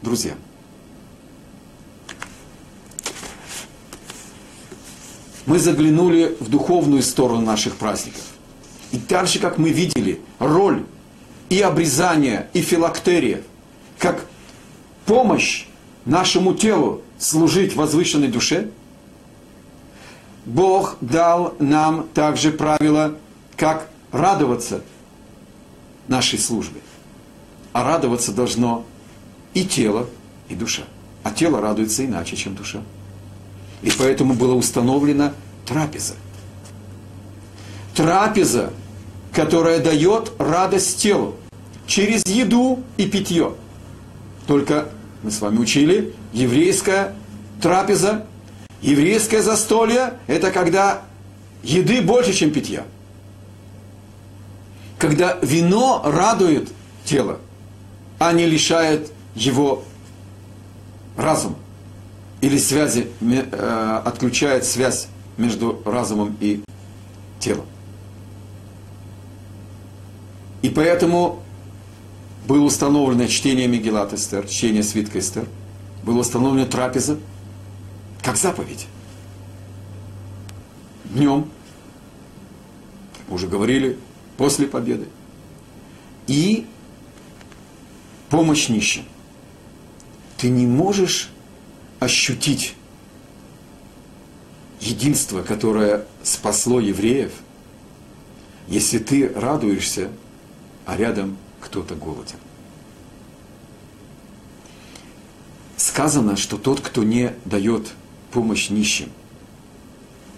друзьям. 0.02 0.38
Мы 5.46 5.58
заглянули 5.58 6.36
в 6.40 6.48
духовную 6.48 7.02
сторону 7.02 7.42
наших 7.42 7.76
праздников. 7.76 8.22
И 8.94 8.98
дальше, 8.98 9.40
как 9.40 9.58
мы 9.58 9.70
видели, 9.70 10.20
роль 10.38 10.84
и 11.50 11.60
обрезания, 11.60 12.48
и 12.52 12.62
филактерия, 12.62 13.42
как 13.98 14.24
помощь 15.04 15.66
нашему 16.04 16.54
телу 16.54 17.02
служить 17.18 17.76
возвышенной 17.76 18.28
душе– 18.28 18.70
Бог 20.46 20.96
дал 21.00 21.54
нам 21.58 22.06
также 22.14 22.52
правило, 22.52 23.16
как 23.56 23.88
радоваться 24.12 24.82
нашей 26.08 26.38
службе. 26.38 26.80
А 27.72 27.82
радоваться 27.82 28.32
должно 28.32 28.84
и 29.54 29.64
тело, 29.64 30.06
и 30.48 30.54
душа. 30.54 30.82
А 31.22 31.30
тело 31.30 31.60
радуется 31.60 32.04
иначе, 32.04 32.36
чем 32.36 32.54
душа. 32.54 32.82
И 33.82 33.90
поэтому 33.90 34.34
была 34.34 34.54
установлена 34.54 35.32
трапеза. 35.66 36.14
Трапеза, 37.94 38.72
которая 39.34 39.80
дает 39.80 40.32
радость 40.38 41.02
телу 41.02 41.34
через 41.86 42.24
еду 42.26 42.82
и 42.96 43.06
питье. 43.06 43.52
Только 44.46 44.88
мы 45.22 45.30
с 45.30 45.40
вами 45.40 45.58
учили, 45.58 46.14
еврейская 46.32 47.14
трапеза 47.60 48.26
Еврейское 48.84 49.40
застолье– 49.40 50.18
это 50.26 50.50
когда 50.50 51.04
еды 51.62 52.02
больше, 52.02 52.34
чем 52.34 52.50
питья. 52.50 52.84
Когда 54.98 55.38
вино 55.40 56.02
радует 56.04 56.68
тело, 57.02 57.38
а 58.18 58.32
не 58.32 58.44
лишает 58.44 59.10
его 59.34 59.84
разума. 61.16 61.56
Или 62.42 62.58
связи, 62.58 63.08
э, 63.22 64.00
отключает 64.04 64.66
связь 64.66 65.08
между 65.38 65.80
разумом 65.86 66.36
и 66.40 66.62
телом. 67.40 67.64
И 70.64 70.70
поэтому 70.70 71.42
было 72.48 72.64
установлено 72.64 73.26
чтение 73.26 73.68
Мегилат 73.68 74.14
Эстер, 74.14 74.46
чтение 74.46 74.82
свитка 74.82 75.18
Эстер, 75.18 75.46
было 76.02 76.20
установлено 76.20 76.64
трапеза, 76.64 77.18
как 78.22 78.38
заповедь. 78.38 78.86
Днем, 81.04 81.50
как 83.12 83.28
мы 83.28 83.34
уже 83.34 83.46
говорили, 83.46 83.98
после 84.38 84.66
победы. 84.66 85.06
И 86.28 86.64
помощь 88.30 88.70
нищим. 88.70 89.04
Ты 90.38 90.48
не 90.48 90.66
можешь 90.66 91.28
ощутить 92.00 92.74
единство, 94.80 95.42
которое 95.42 96.06
спасло 96.22 96.80
евреев, 96.80 97.32
если 98.66 98.96
ты 98.96 99.28
радуешься, 99.28 100.08
а 100.86 100.96
рядом 100.96 101.36
кто-то 101.60 101.94
голоден. 101.94 102.38
Сказано, 105.76 106.36
что 106.36 106.56
тот, 106.56 106.80
кто 106.80 107.02
не 107.02 107.34
дает 107.44 107.92
помощь 108.32 108.70
нищим 108.70 109.10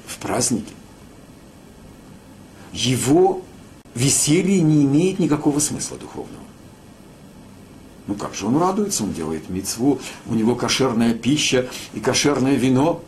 в 0.07 0.19
празднике, 0.19 0.73
его 2.73 3.43
веселье 3.95 4.61
не 4.61 4.85
имеет 4.85 5.19
никакого 5.19 5.59
смысла 5.59 5.97
духовного. 5.97 6.45
Ну 8.07 8.15
как 8.15 8.35
же 8.35 8.47
он 8.47 8.57
радуется, 8.59 9.03
он 9.03 9.13
делает 9.13 9.49
мецву, 9.51 10.01
у 10.27 10.35
него 10.35 10.55
кошерная 10.55 11.15
пища 11.15 11.69
и 11.93 12.01
кошерное 12.01 12.55
вино. 12.55 13.03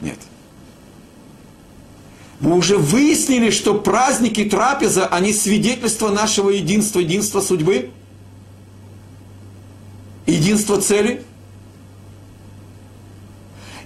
Нет. 0.00 0.18
Мы 2.40 2.56
уже 2.56 2.76
выяснили, 2.76 3.50
что 3.50 3.74
праздники 3.74 4.44
трапеза, 4.44 5.06
они 5.06 5.32
свидетельство 5.32 6.10
нашего 6.10 6.50
единства, 6.50 6.98
единства 7.00 7.40
судьбы, 7.40 7.90
единства 10.26 10.80
цели. 10.80 11.24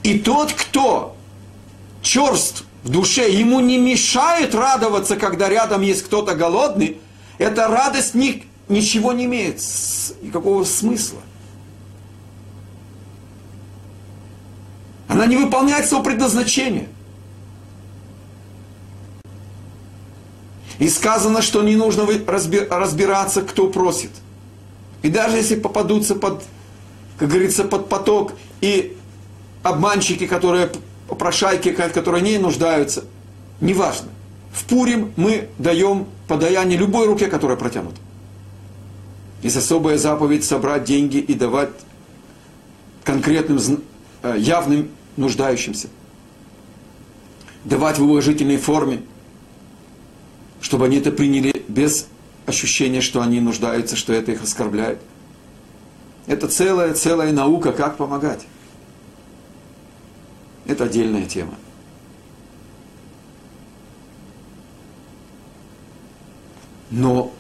И 0.02 0.18
тот, 0.18 0.52
кто 0.52 1.16
черст 2.02 2.64
в 2.82 2.88
душе, 2.88 3.30
ему 3.30 3.60
не 3.60 3.76
мешает 3.76 4.54
радоваться, 4.54 5.16
когда 5.16 5.48
рядом 5.48 5.82
есть 5.82 6.04
кто-то 6.04 6.34
голодный, 6.34 6.98
эта 7.38 7.68
радость 7.68 8.14
не 8.14 8.44
ничего 8.68 9.12
не 9.12 9.24
имеет 9.24 9.60
никакого 10.22 10.64
смысла. 10.64 11.20
Она 15.08 15.26
не 15.26 15.36
выполняет 15.36 15.86
своего 15.86 16.04
предназначения. 16.04 16.88
И 20.78 20.88
сказано, 20.88 21.42
что 21.42 21.62
не 21.62 21.76
нужно 21.76 22.06
разбираться, 22.06 23.42
кто 23.42 23.68
просит. 23.68 24.10
И 25.02 25.08
даже 25.08 25.36
если 25.36 25.56
попадутся 25.56 26.14
под, 26.14 26.44
как 27.18 27.28
говорится, 27.28 27.64
под 27.64 27.88
поток 27.88 28.32
и 28.60 28.96
обманщики, 29.62 30.26
которые 30.26 30.70
попрошайки, 31.08 31.70
которые 31.72 32.22
не 32.22 32.38
нуждаются, 32.38 33.04
неважно. 33.60 34.08
В 34.52 34.64
Пурим 34.64 35.12
мы 35.16 35.48
даем 35.58 36.06
подаяние 36.26 36.78
любой 36.78 37.06
руке, 37.06 37.26
которая 37.26 37.56
протянута. 37.56 38.00
Есть 39.42 39.56
особая 39.56 39.98
заповедь 39.98 40.44
собрать 40.44 40.84
деньги 40.84 41.18
и 41.18 41.34
давать 41.34 41.70
конкретным, 43.04 43.58
э, 44.22 44.36
явным 44.38 44.90
нуждающимся. 45.16 45.88
Давать 47.64 47.98
в 47.98 48.02
уважительной 48.02 48.56
форме, 48.56 49.02
чтобы 50.60 50.86
они 50.86 50.98
это 50.98 51.10
приняли 51.10 51.64
без 51.68 52.08
ощущения, 52.46 53.00
что 53.00 53.20
они 53.20 53.40
нуждаются, 53.40 53.96
что 53.96 54.12
это 54.12 54.32
их 54.32 54.42
оскорбляет. 54.42 54.98
Это 56.26 56.48
целая, 56.48 56.94
целая 56.94 57.32
наука, 57.32 57.72
как 57.72 57.96
помогать. 57.96 58.46
Это 60.66 60.84
отдельная 60.84 61.24
тема. 61.24 61.54
Но 66.90 67.32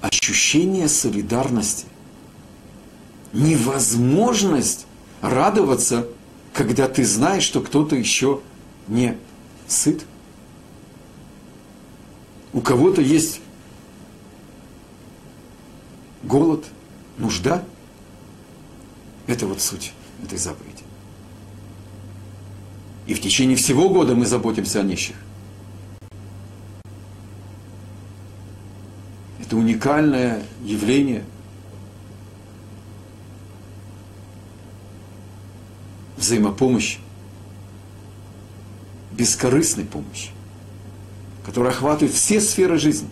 ощущение 0.00 0.88
солидарности, 0.88 1.86
невозможность 3.32 4.86
радоваться, 5.20 6.06
когда 6.52 6.88
ты 6.88 7.04
знаешь, 7.04 7.42
что 7.42 7.60
кто-то 7.60 7.96
еще 7.96 8.40
не 8.88 9.16
сыт. 9.66 10.04
У 12.54 12.60
кого-то 12.60 13.02
есть 13.02 13.40
голод, 16.22 16.64
нужда. 17.18 17.64
Это 19.26 19.46
вот 19.46 19.60
суть 19.60 19.92
этой 20.22 20.38
заповеди. 20.38 20.84
И 23.06 23.14
в 23.14 23.20
течение 23.20 23.56
всего 23.56 23.88
года 23.90 24.14
мы 24.14 24.24
заботимся 24.24 24.80
о 24.80 24.82
нищих. 24.84 25.16
Это 29.40 29.56
уникальное 29.56 30.42
явление. 30.62 31.24
Взаимопомощи. 36.16 36.98
Бескорыстной 39.12 39.84
помощи, 39.84 40.30
которая 41.44 41.72
охватывает 41.72 42.14
все 42.14 42.40
сферы 42.40 42.78
жизни. 42.78 43.08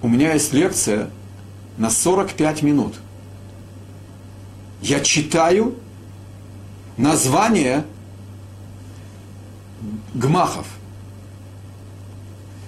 У 0.00 0.08
меня 0.08 0.32
есть 0.32 0.52
лекция 0.52 1.10
на 1.76 1.90
45 1.90 2.62
минут. 2.62 2.94
Я 4.80 5.00
читаю 5.00 5.76
название 6.96 7.84
гмахов. 10.14 10.66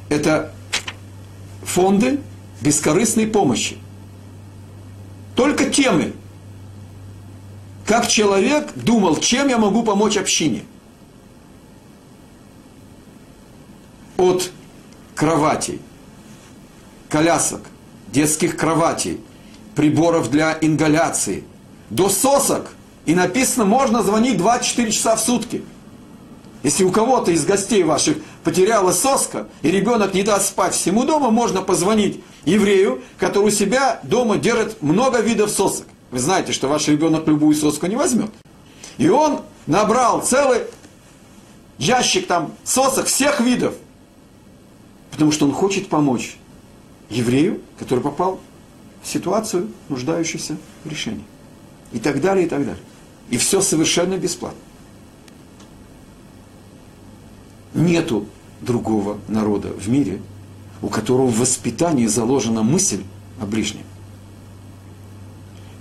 Это 0.09 0.53
фонды 1.63 2.21
бескорыстной 2.61 3.27
помощи. 3.27 3.79
Только 5.35 5.71
темы. 5.71 6.13
Как 7.91 8.07
человек 8.07 8.69
думал, 8.77 9.17
чем 9.17 9.49
я 9.49 9.59
могу 9.59 9.83
помочь 9.83 10.17
общине. 10.17 10.63
От 14.17 14.53
кроватей, 15.17 15.81
колясок, 17.09 17.63
детских 18.07 18.57
кроватей, 18.57 19.21
приборов 19.75 20.31
для 20.31 20.57
ингаляции, 20.61 21.43
до 21.91 22.09
сосок. 22.09 22.69
И 23.07 23.15
написано, 23.17 23.65
можно 23.65 24.05
звонить 24.05 24.37
24 24.37 24.93
часа 24.93 25.17
в 25.17 25.21
сутки. 25.21 25.65
Если 26.63 26.85
у 26.85 26.93
кого-то 26.93 27.33
из 27.33 27.45
гостей 27.45 27.83
ваших 27.83 28.19
потеряла 28.45 28.93
соска, 28.93 29.49
и 29.63 29.71
ребенок 29.73 30.15
не 30.15 30.23
даст 30.23 30.47
спать 30.47 30.75
всему 30.75 31.03
дома, 31.03 31.33
можно 31.33 31.61
позвонить 31.61 32.21
еврею, 32.45 33.03
который 33.19 33.47
у 33.47 33.51
себя 33.51 33.99
дома 34.05 34.37
держит 34.37 34.81
много 34.81 35.19
видов 35.23 35.51
сосок. 35.51 35.87
Вы 36.11 36.19
знаете, 36.19 36.53
что 36.53 36.69
ваш 36.69 36.89
ребенок 36.89 37.27
любую 37.27 37.55
соску 37.55 37.87
не 37.87 37.97
возьмет. 37.97 38.31
И 38.99 39.09
он 39.09 39.43
набрал 39.67 40.23
целый 40.23 40.63
ящик 41.79 42.27
там 42.27 42.53
сосок 42.65 43.07
всех 43.07 43.41
видов. 43.41 43.75
Потому 45.11 45.33
что 45.33 45.47
он 45.47 45.53
хочет 45.53 45.89
помочь 45.89 46.37
еврею, 47.09 47.61
который 47.79 48.01
попал 48.01 48.41
в 49.03 49.09
ситуацию, 49.09 49.69
нуждающуюся 49.89 50.57
в 50.85 50.89
решении. 50.89 51.25
И 51.93 51.99
так 51.99 52.21
далее, 52.21 52.47
и 52.47 52.49
так 52.49 52.61
далее. 52.61 52.83
И 53.31 53.37
все 53.37 53.61
совершенно 53.61 54.17
бесплатно. 54.17 54.59
Нету 57.75 58.27
другого 58.61 59.19
народа 59.29 59.69
в 59.69 59.89
мире, 59.89 60.21
у 60.83 60.89
которого 60.89 61.27
в 61.27 61.39
воспитании 61.39 62.07
заложена 62.07 62.63
мысль 62.63 63.03
о 63.41 63.47
ближнем. 63.47 63.85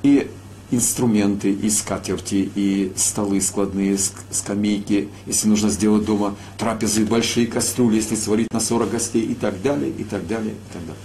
И 0.03 0.29
инструменты, 0.71 1.51
и 1.51 1.69
скатерти, 1.69 2.51
и 2.55 2.93
столы 2.95 3.41
складные, 3.41 3.97
скамейки, 4.31 5.09
если 5.25 5.47
нужно 5.47 5.69
сделать 5.69 6.05
дома 6.05 6.35
трапезы, 6.57 7.05
большие 7.05 7.47
кастрюли, 7.47 7.95
если 7.95 8.15
сварить 8.15 8.51
на 8.53 8.59
40 8.59 8.91
гостей, 8.91 9.23
и 9.23 9.33
так 9.33 9.61
далее, 9.61 9.89
и 9.89 10.03
так 10.03 10.27
далее, 10.27 10.53
и 10.53 10.73
так 10.73 10.81
далее. 10.81 11.01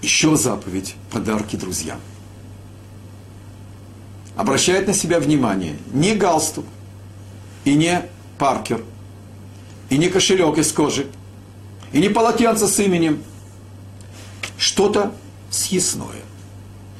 Еще 0.00 0.36
заповедь– 0.36 0.96
подарки 1.10 1.56
друзьям. 1.56 2.00
Обращает 4.36 4.86
на 4.86 4.94
себя 4.94 5.20
внимание 5.20 5.76
не 5.92 6.14
галстук, 6.14 6.64
и 7.64 7.74
не 7.74 8.02
паркер, 8.38 8.82
и 9.90 9.98
не 9.98 10.08
кошелек 10.08 10.58
из 10.58 10.72
кожи, 10.72 11.06
и 11.92 12.00
не 12.00 12.08
полотенце 12.08 12.66
с 12.66 12.80
именем, 12.80 13.22
что-то 14.56 15.14
съестное, 15.52 16.22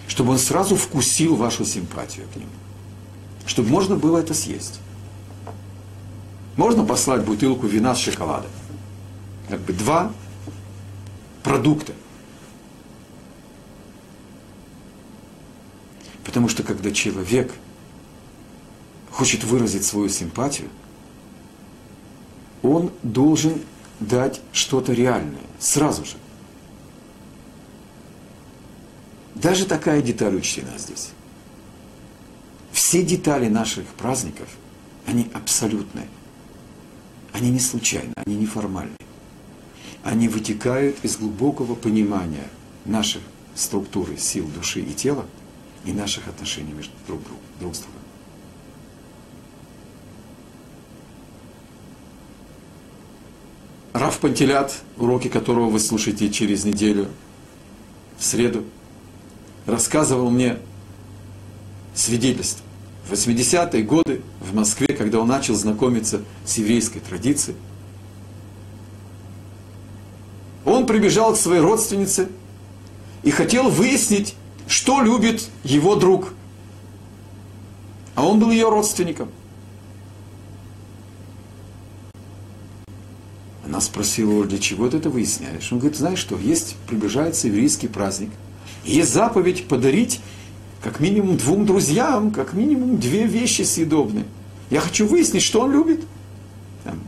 чтобы 0.07 0.33
он 0.33 0.39
сразу 0.39 0.77
вкусил 0.77 1.35
вашу 1.35 1.65
симпатию 1.65 2.27
к 2.33 2.37
нему, 2.37 2.51
чтобы 3.47 3.69
можно 3.69 3.97
было 3.97 4.19
это 4.19 4.35
съесть. 4.35 4.79
Можно 6.57 6.85
послать 6.85 7.25
бутылку 7.25 7.67
вина 7.67 7.95
с 7.95 7.99
шоколадом. 7.99 8.51
Как 9.49 9.61
бы 9.61 9.73
два 9.73 10.13
продукта. 11.43 11.95
Потому 16.25 16.49
что 16.49 16.63
когда 16.63 16.91
человек 16.91 17.53
хочет 19.11 19.45
выразить 19.45 19.85
свою 19.85 20.09
симпатию, 20.09 20.69
он 22.63 22.93
должен 23.03 23.61
дать 23.99 24.41
что-то 24.53 24.93
реальное, 24.93 25.41
сразу 25.59 26.05
же. 26.05 26.17
Даже 29.43 29.67
такая 29.67 30.01
деталь 30.03 30.37
учтена 30.37 30.79
здесь. 30.79 31.11
Все 32.71 33.03
детали 33.03 33.49
наших 33.49 33.85
праздников, 33.87 34.49
они 35.07 35.29
абсолютные. 35.35 36.09
Они 37.33 37.51
не 37.51 37.61
случайны, 37.61 38.13
они 38.17 38.37
не 38.37 38.47
формальны. 38.47 38.97
Они 40.05 40.29
вытекают 40.29 40.97
из 41.03 41.17
глубокого 41.17 41.75
понимания 41.75 42.49
наших 42.85 43.23
структуры 43.55 44.17
сил 44.17 44.47
души 44.49 44.81
и 44.81 44.95
тела– 44.95 45.27
и 45.85 45.93
наших 45.93 46.29
отношений 46.29 46.73
между 46.73 46.93
друг, 47.07 47.23
друг, 47.25 47.39
друг 47.61 47.75
с 47.75 47.79
другом. 47.79 48.01
Раф 53.93 54.19
Пантелят, 54.21 54.83
уроки 54.97 55.29
которого 55.29 55.69
вы 55.69 55.79
слушаете 55.79 56.31
через 56.31 56.65
неделю, 56.65 57.09
в 58.17 58.25
среду, 58.25 58.65
рассказывал 59.67 60.31
мне 60.31 60.59
свидетельство. 61.95 62.65
В 63.09 63.13
80-е 63.13 63.83
годы 63.83 64.23
в 64.41 64.55
Москве, 64.55 64.89
когда 64.89 65.21
он 65.21 65.29
начал 65.29 65.55
знакомиться 65.55 66.23
с 66.45 66.59
еврейской 66.59 67.01
традицией, 67.01 67.57
он 70.65 70.87
прибежал 70.87 71.35
к 71.35 71.37
своей 71.37 71.61
родственнице 71.61 72.29
и 73.23 73.31
хотел 73.31 73.69
выяснить, 73.69 74.35
что 74.69 75.03
любит 75.03 75.49
его 75.65 75.97
друг. 75.97 76.33
А 78.15 78.25
он 78.27 78.39
был 78.39 78.51
ее 78.51 78.69
родственником. 78.69 79.31
Она 83.65 83.81
спросила 83.81 84.33
его, 84.33 84.45
для 84.45 84.59
чего 84.59 84.89
ты 84.89 84.99
это 84.99 85.09
выясняешь? 85.09 85.73
Он 85.73 85.79
говорит, 85.79 85.97
знаешь 85.97 86.19
что, 86.19 86.37
есть, 86.37 86.77
приближается 86.87 87.49
еврейский 87.49 87.89
праздник. 87.89 88.31
Есть 88.85 89.13
заповедь 89.13 89.69
подарить 89.69 90.21
как 90.83 90.99
минимум 90.99 91.37
двум 91.37 91.65
друзьям, 91.65 92.33
как 92.33 92.53
минимум 92.55 92.99
две 92.99 93.25
вещи 93.25 93.63
съедобные. 93.63 94.25
Я 94.71 94.81
хочу 94.81 95.07
выяснить, 95.07 95.43
что 95.43 95.61
он 95.61 95.73
любит. 95.73 96.05
Там, 96.83 96.99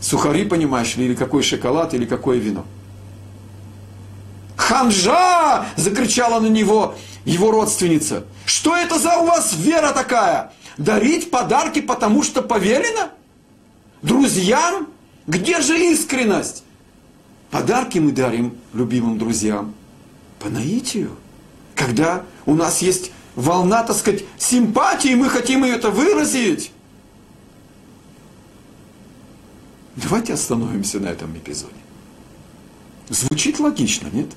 сухари, 0.00 0.44
понимаешь 0.44 0.96
ли, 0.96 1.06
или 1.06 1.14
какой 1.14 1.42
шоколад, 1.42 1.94
или 1.94 2.04
какое 2.04 2.38
вино. 2.38 2.66
Ханжа! 4.56 5.66
закричала 5.76 6.40
на 6.40 6.48
него 6.48 6.94
его 7.24 7.50
родственница. 7.50 8.24
Что 8.44 8.76
это 8.76 8.98
за 8.98 9.16
у 9.18 9.26
вас 9.26 9.54
вера 9.56 9.92
такая? 9.92 10.52
Дарить 10.76 11.30
подарки, 11.30 11.80
потому 11.80 12.22
что 12.22 12.42
поверено? 12.42 13.10
Друзьям? 14.02 14.88
Где 15.26 15.62
же 15.62 15.78
искренность? 15.78 16.64
Подарки 17.50 17.98
мы 17.98 18.12
дарим 18.12 18.54
любимым 18.74 19.18
друзьям 19.18 19.74
по 20.44 20.50
наитию. 20.50 21.16
Когда 21.74 22.24
у 22.44 22.54
нас 22.54 22.82
есть 22.82 23.10
волна, 23.34 23.82
так 23.82 23.96
сказать, 23.96 24.24
симпатии, 24.36 25.14
мы 25.14 25.30
хотим 25.30 25.64
ее 25.64 25.76
это 25.76 25.90
выразить. 25.90 26.70
Давайте 29.96 30.34
остановимся 30.34 31.00
на 31.00 31.06
этом 31.06 31.34
эпизоде. 31.36 31.72
Звучит 33.08 33.58
логично, 33.58 34.08
нет? 34.12 34.28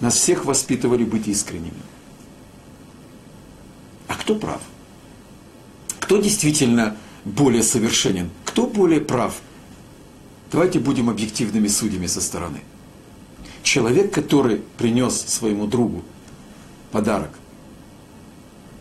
Нас 0.00 0.16
всех 0.16 0.44
воспитывали 0.44 1.04
быть 1.04 1.28
искренними. 1.28 1.82
А 4.08 4.16
кто 4.16 4.34
прав? 4.34 4.60
Кто 6.00 6.16
действительно 6.16 6.96
более 7.24 7.62
совершенен? 7.62 8.30
Кто 8.44 8.66
более 8.66 9.00
прав? 9.00 9.40
Давайте 10.50 10.80
будем 10.80 11.08
объективными 11.08 11.68
судьями 11.68 12.06
со 12.06 12.20
стороны. 12.20 12.62
Человек, 13.62 14.12
который 14.12 14.62
принес 14.78 15.14
своему 15.14 15.66
другу 15.66 16.02
подарок, 16.90 17.30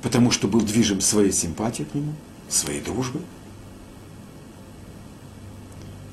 потому 0.01 0.31
что 0.31 0.47
был 0.47 0.61
движим 0.61 1.01
своей 1.01 1.31
симпатией 1.31 1.87
к 1.87 1.93
нему, 1.93 2.13
своей 2.49 2.81
дружбой, 2.81 3.21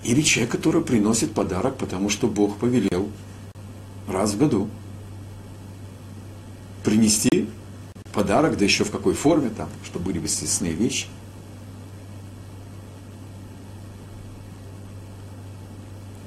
или 0.05 0.23
человек, 0.23 0.53
который 0.53 0.83
приносит 0.83 1.33
подарок, 1.33 1.77
потому 1.77 2.09
что 2.09 2.29
Бог 2.29 2.59
повелел 2.59 3.11
раз 4.07 4.33
в 4.33 4.39
году 4.39 4.69
принести 6.85 7.49
подарок, 8.13 8.57
да 8.57 8.65
еще 8.65 8.85
в 8.85 8.91
какой 8.91 9.15
форме 9.15 9.51
там, 9.51 9.69
чтобы 9.85 10.07
были 10.07 10.19
естественные 10.19 10.75
вещи. 10.75 11.07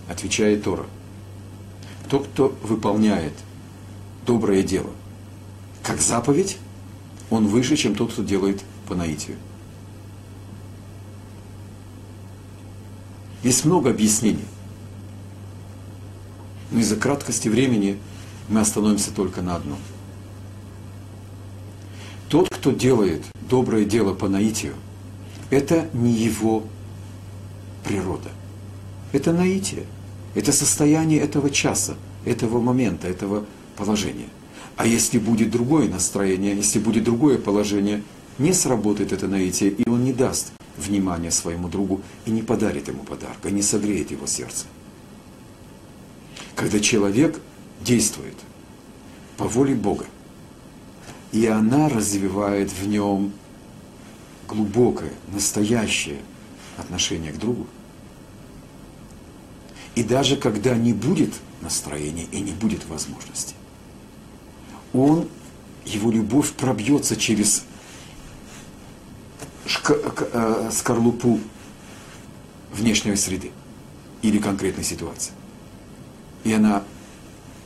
Отвечает 0.07 0.63
Тора. 0.63 0.85
Тот, 2.11 2.27
кто 2.27 2.55
выполняет 2.61 3.33
доброе 4.25 4.61
дело, 4.61 4.91
как 5.81 6.01
заповедь, 6.01 6.57
он 7.29 7.47
выше, 7.47 7.77
чем 7.77 7.95
тот, 7.95 8.11
кто 8.11 8.21
делает 8.21 8.61
по 8.87 8.93
наитию. 8.93 9.37
Есть 13.41 13.65
много 13.65 13.89
объяснений. 13.89 14.45
Но 16.69 16.81
из-за 16.81 16.97
краткости 16.97 17.47
времени 17.47 17.97
мы 18.49 18.59
остановимся 18.59 19.11
только 19.11 19.41
на 19.41 19.55
одном– 19.55 19.79
тот, 22.31 22.47
кто 22.47 22.71
делает 22.71 23.25
доброе 23.49 23.83
дело 23.83 24.13
по 24.13 24.29
наитию, 24.29 24.73
это 25.49 25.89
не 25.91 26.13
его 26.13 26.63
природа. 27.83 28.29
Это 29.11 29.33
наитие. 29.33 29.83
Это 30.33 30.51
состояние 30.51 31.19
этого 31.19 31.49
часа, 31.49 31.95
этого 32.25 32.61
момента, 32.61 33.07
этого 33.07 33.45
положения. 33.75 34.29
А 34.77 34.87
если 34.87 35.19
будет 35.19 35.51
другое 35.51 35.89
настроение, 35.89 36.55
если 36.55 36.79
будет 36.79 37.03
другое 37.03 37.37
положение, 37.37 38.03
не 38.37 38.53
сработает 38.53 39.11
это 39.11 39.27
наитие, 39.27 39.71
и 39.71 39.87
он 39.89 40.03
не 40.03 40.13
даст 40.13 40.53
внимания 40.77 41.31
своему 41.31 41.67
другу 41.67 42.01
и 42.25 42.31
не 42.31 42.41
подарит 42.41 42.87
ему 42.87 43.03
подарка, 43.03 43.51
не 43.51 43.61
согреет 43.61 44.11
его 44.11 44.25
сердце. 44.25 44.65
Когда 46.55 46.79
человек 46.79 47.39
действует 47.81 48.35
по 49.37 49.45
воле 49.45 49.75
Бога, 49.75 50.05
и 51.31 51.45
она 51.47 51.89
развивает 51.89 52.71
в 52.71 52.87
нем 52.87 53.31
глубокое, 54.47 55.11
настоящее 55.33 56.19
отношение 56.77 57.31
к 57.31 57.37
другу. 57.37 57.67
И 59.95 60.03
даже 60.03 60.37
когда 60.37 60.75
не 60.75 60.93
будет 60.93 61.33
настроения 61.61 62.25
и 62.31 62.39
не 62.39 62.51
будет 62.51 62.87
возможности, 62.87 63.55
он, 64.93 65.27
его 65.85 66.11
любовь 66.11 66.51
пробьется 66.53 67.15
через 67.15 67.65
э, 69.87 70.69
скорлупу 70.71 71.39
внешней 72.73 73.15
среды 73.15 73.51
или 74.21 74.37
конкретной 74.37 74.83
ситуации. 74.83 75.33
И 76.43 76.53
она 76.53 76.83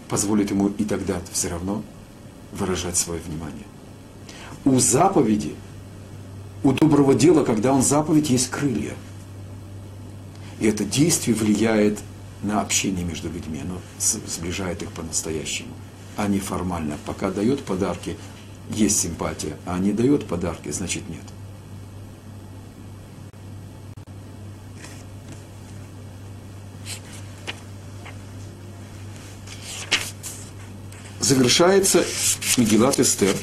позволит 0.10 0.52
ему 0.52 0.70
и 0.70 0.84
тогда 0.84 1.22
все 1.32 1.50
равно 1.50 1.84
выражать 2.52 2.98
свое 2.98 3.22
внимание. 3.22 3.66
У 4.64 4.80
заповеди, 4.80 5.56
у 6.64 6.72
доброго 6.72 7.14
дела, 7.14 7.44
когда 7.44 7.74
он 7.74 7.82
заповедь, 7.82 8.30
есть 8.30 8.50
крылья. 8.50 8.94
И 10.60 10.68
это 10.68 10.86
действие 10.86 11.36
влияет 11.36 12.00
на 12.00 12.15
общение 12.54 13.04
между 13.04 13.30
людьми, 13.30 13.62
оно 13.62 13.82
сближает 14.00 14.84
их 14.84 14.92
по-настоящему, 14.92 15.74
а 16.18 16.28
не 16.28 16.40
формально. 16.40 16.98
Пока 17.06 17.32
дает 17.32 17.64
подарки, 17.64 18.18
есть 18.70 19.00
симпатия, 19.00 19.58
а 19.66 19.78
не 19.80 19.92
дает 19.92 20.28
подарки, 20.28 20.70
значит 20.72 21.08
нет. 21.10 21.24
завершается 31.26 32.06
Мегилат 32.56 33.00
Эстер 33.00 33.36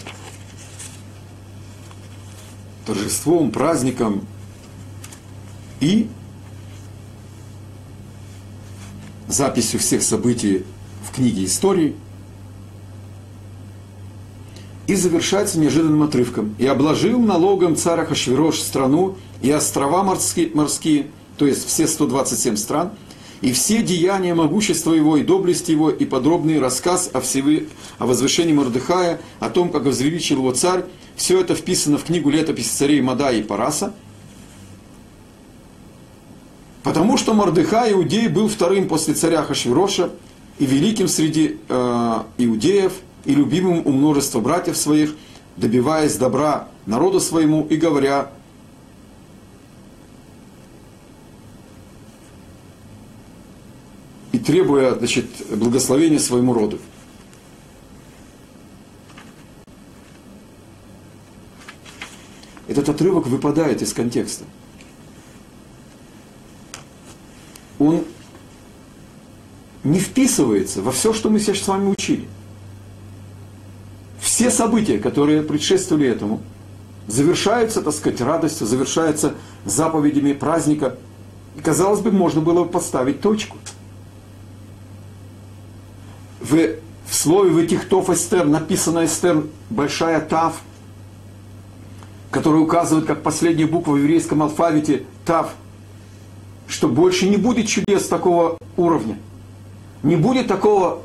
торжеством, 2.87 3.51
праздником 3.51 4.27
и 5.81 6.09
записью 9.33 9.81
всех 9.81 10.03
событий 10.03 10.65
в 11.09 11.15
книге 11.15 11.45
истории. 11.45 11.95
и 14.87 14.95
завершается 14.95 15.59
неожиданным 15.59 16.03
отрывком. 16.03 16.55
«И 16.59 16.67
обложил 16.67 17.19
налогом 17.21 17.77
царь 17.77 18.01
Ахашвирош 18.01 18.59
страну 18.59 19.17
и 19.41 19.51
острова 19.51 20.03
морские, 20.03 20.51
морские, 20.53 21.07
то 21.39 21.47
есть 21.47 21.67
все 21.67 21.87
127 21.87 22.57
стран, 22.57 22.91
и 23.41 23.53
все 23.53 23.83
деяния 23.83 24.35
могущества 24.35 24.93
его 24.93 25.17
и 25.17 25.25
доблести 25.25 25.71
его, 25.73 25.91
и 25.91 26.05
подробный 26.05 26.61
рассказ 26.61 27.11
о, 27.13 27.21
всевы, 27.21 27.69
о 27.99 28.07
возвышении 28.07 28.53
Мордыхая, 28.53 29.21
о 29.41 29.51
том, 29.51 29.71
как 29.71 29.85
возвеличил 29.85 30.39
его 30.39 30.53
царь, 30.53 30.85
все 31.17 31.41
это 31.41 31.55
вписано 31.55 31.99
в 31.99 32.05
книгу 32.05 32.31
летописи 32.31 32.69
царей 32.69 33.01
Мада 33.01 33.31
и 33.31 33.43
Параса. 33.43 33.95
Потому 36.83 37.17
что 37.17 37.33
Мордыхай, 37.33 37.93
иудей, 37.93 38.29
был 38.29 38.49
вторым 38.49 38.89
после 38.89 39.15
царя 39.15 39.43
Хашвироша 39.43 40.11
и 40.59 40.67
великим 40.67 41.07
среди 41.07 41.59
э, 41.69 42.23
иудеев, 42.39 42.93
и 43.25 43.35
любимым 43.35 43.87
у 43.87 43.93
множества 43.93 44.41
братьев 44.41 44.77
своих, 44.77 45.15
добиваясь 45.57 46.17
добра 46.17 46.69
народу 46.87 47.21
своему 47.21 47.65
и 47.69 47.77
говоря, 47.77 48.33
и 54.33 54.39
требуя 54.39 54.95
значит, 54.97 55.27
благословения 55.51 56.19
своему 56.19 56.53
роду. 56.53 56.81
Этот 62.67 62.89
отрывок 62.89 63.27
выпадает 63.27 63.83
из 63.83 63.93
контекста. 63.93 64.45
Он 67.83 68.05
не 69.85 69.99
вписывается 69.99 70.83
во 70.83 70.93
все, 70.93 71.13
что 71.13 71.31
мы 71.31 71.41
сейчас 71.41 71.59
с 71.59 71.69
вами 71.69 71.91
учили. 71.91 72.27
Все 74.21 74.51
события, 74.51 74.99
которые 74.99 75.43
предшествовали 75.43 76.07
этому, 76.07 76.41
завершаются, 77.09 77.83
так 77.83 77.93
сказать, 77.93 78.21
радостью, 78.21 78.67
завершаются 78.67 79.35
заповедями 79.65 80.33
праздника. 80.33 80.97
И, 81.57 81.61
казалось 81.61 82.01
бы, 82.01 82.13
можно 82.13 82.41
было 82.41 82.65
бы 82.65 82.71
поставить 82.71 83.21
точку– 83.21 83.57
в, 86.43 86.57
в 87.07 87.15
слове 87.15 87.51
в 87.51 87.59
этих 87.59 87.89
тов 87.89 88.11
Эстер 88.11 88.47
написано 88.47 89.05
Эстер 89.05 89.45
большая 89.71 90.21
тав, 90.21 90.61
которая 92.31 92.61
указывает 92.61 93.07
как 93.07 93.23
последняя 93.23 93.67
буква 93.67 93.93
в 93.93 93.99
еврейском 93.99 94.43
алфавите 94.43 95.05
тав, 95.25 95.55
что 96.69 96.89
больше 96.89 97.29
не 97.29 97.37
будет 97.37 97.67
чудес 97.67 98.09
такого 98.09 98.59
уровня, 98.77 99.19
не 100.03 100.17
будет 100.17 100.49
такого 100.49 101.03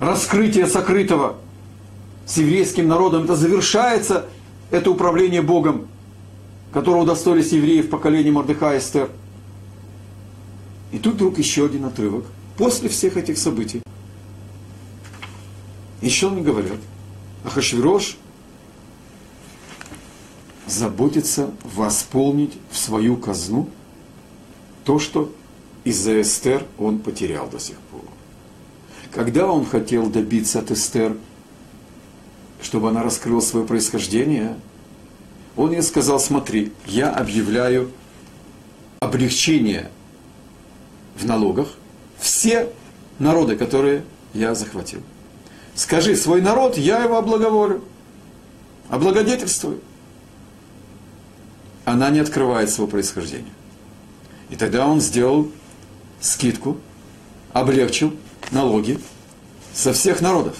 раскрытия 0.00 0.66
сокрытого 0.66 1.36
с 2.26 2.36
еврейским 2.38 2.88
народом. 2.88 3.24
Это 3.24 3.36
завершается, 3.36 4.26
это 4.70 4.90
управление 4.90 5.42
Богом, 5.42 5.86
которого 6.72 7.02
удостоились 7.02 7.52
евреи 7.52 7.82
в 7.82 7.90
поколении 7.90 8.30
Мордыха 8.30 8.74
и 8.74 8.78
Эстер. 8.78 9.10
И 10.90 10.98
тут 10.98 11.14
вдруг 11.14 11.38
еще 11.38 11.66
один 11.66 11.84
отрывок. 11.84 12.24
После 12.56 12.88
всех 12.88 13.16
этих 13.16 13.38
событий 13.38 13.82
еще 16.00 16.28
они 16.28 16.42
говорят, 16.42 16.78
Ахашвирош 17.44 18.16
заботится 20.66 21.50
восполнить 21.62 22.58
в 22.70 22.76
свою 22.76 23.16
казну 23.16 23.68
то, 24.84 24.98
что 24.98 25.32
из-за 25.84 26.20
Эстер 26.20 26.64
он 26.78 26.98
потерял 26.98 27.48
до 27.48 27.58
сих 27.58 27.76
пор. 27.76 28.02
Когда 29.10 29.46
он 29.46 29.64
хотел 29.66 30.08
добиться 30.08 30.60
от 30.60 30.70
Эстер, 30.70 31.16
чтобы 32.60 32.88
она 32.88 33.02
раскрыла 33.02 33.40
свое 33.40 33.66
происхождение, 33.66 34.56
он 35.56 35.72
ей 35.72 35.82
сказал, 35.82 36.18
смотри, 36.18 36.72
я 36.86 37.10
объявляю 37.10 37.90
облегчение 39.00 39.90
в 41.16 41.26
налогах 41.26 41.68
все 42.18 42.72
народы, 43.18 43.56
которые 43.56 44.04
я 44.32 44.54
захватил. 44.54 45.00
Скажи, 45.74 46.16
свой 46.16 46.40
народ, 46.40 46.78
я 46.78 47.02
его 47.02 47.16
облаговолю, 47.16 47.82
облагодетельствую. 48.88 49.80
Она 51.84 52.10
не 52.10 52.20
открывает 52.20 52.70
своего 52.70 52.90
происхождения. 52.90 53.52
И 54.52 54.56
тогда 54.56 54.86
он 54.86 55.00
сделал 55.00 55.50
скидку, 56.20 56.76
облегчил 57.54 58.14
налоги 58.50 59.00
со 59.72 59.94
всех 59.94 60.20
народов. 60.20 60.56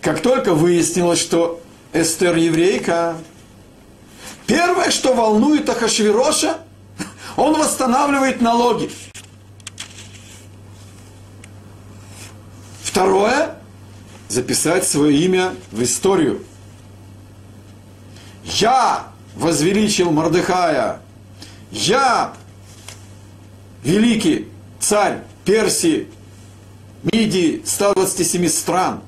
Как 0.00 0.22
только 0.22 0.54
выяснилось, 0.54 1.18
что 1.18 1.60
Эстер 1.92 2.36
еврейка, 2.36 3.16
первое, 4.46 4.92
что 4.92 5.14
волнует 5.14 5.68
Ахашвироша, 5.68 6.58
он 7.36 7.58
восстанавливает 7.58 8.40
налоги. 8.40 8.88
Второе, 12.84 13.56
записать 14.28 14.86
свое 14.86 15.18
имя 15.18 15.56
в 15.72 15.82
историю. 15.82 16.44
Я 18.44 19.08
возвеличил 19.34 20.12
Мордыхая. 20.12 21.00
Я 21.72 22.34
великий 23.82 24.48
царь 24.80 25.24
Персии, 25.44 26.08
Мидии, 27.02 27.62
127 27.64 28.48
стран. 28.48 29.00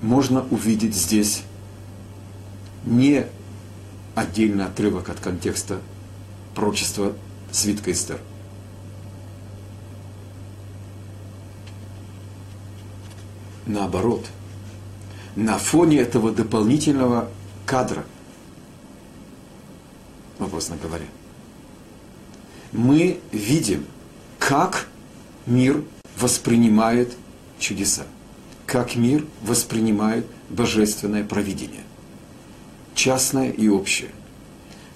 Можно 0.00 0.46
увидеть 0.50 0.94
здесь 0.94 1.42
не 2.84 3.26
отдельный 4.14 4.64
отрывок 4.64 5.08
от 5.10 5.20
контекста 5.20 5.80
пророчества 6.54 7.14
свитка 7.50 7.92
Эстер. 7.92 8.20
Наоборот, 13.66 14.26
на 15.36 15.58
фоне 15.58 15.98
этого 15.98 16.32
дополнительного 16.32 17.30
кадра, 17.66 18.04
вопросно 20.38 20.76
говоря, 20.82 21.04
мы 22.72 23.20
видим, 23.32 23.86
как 24.38 24.88
мир 25.44 25.84
воспринимает 26.18 27.14
чудеса, 27.58 28.06
как 28.66 28.96
мир 28.96 29.24
воспринимает 29.42 30.26
божественное 30.48 31.22
провидение, 31.22 31.84
частное 32.94 33.50
и 33.50 33.68
общее, 33.68 34.10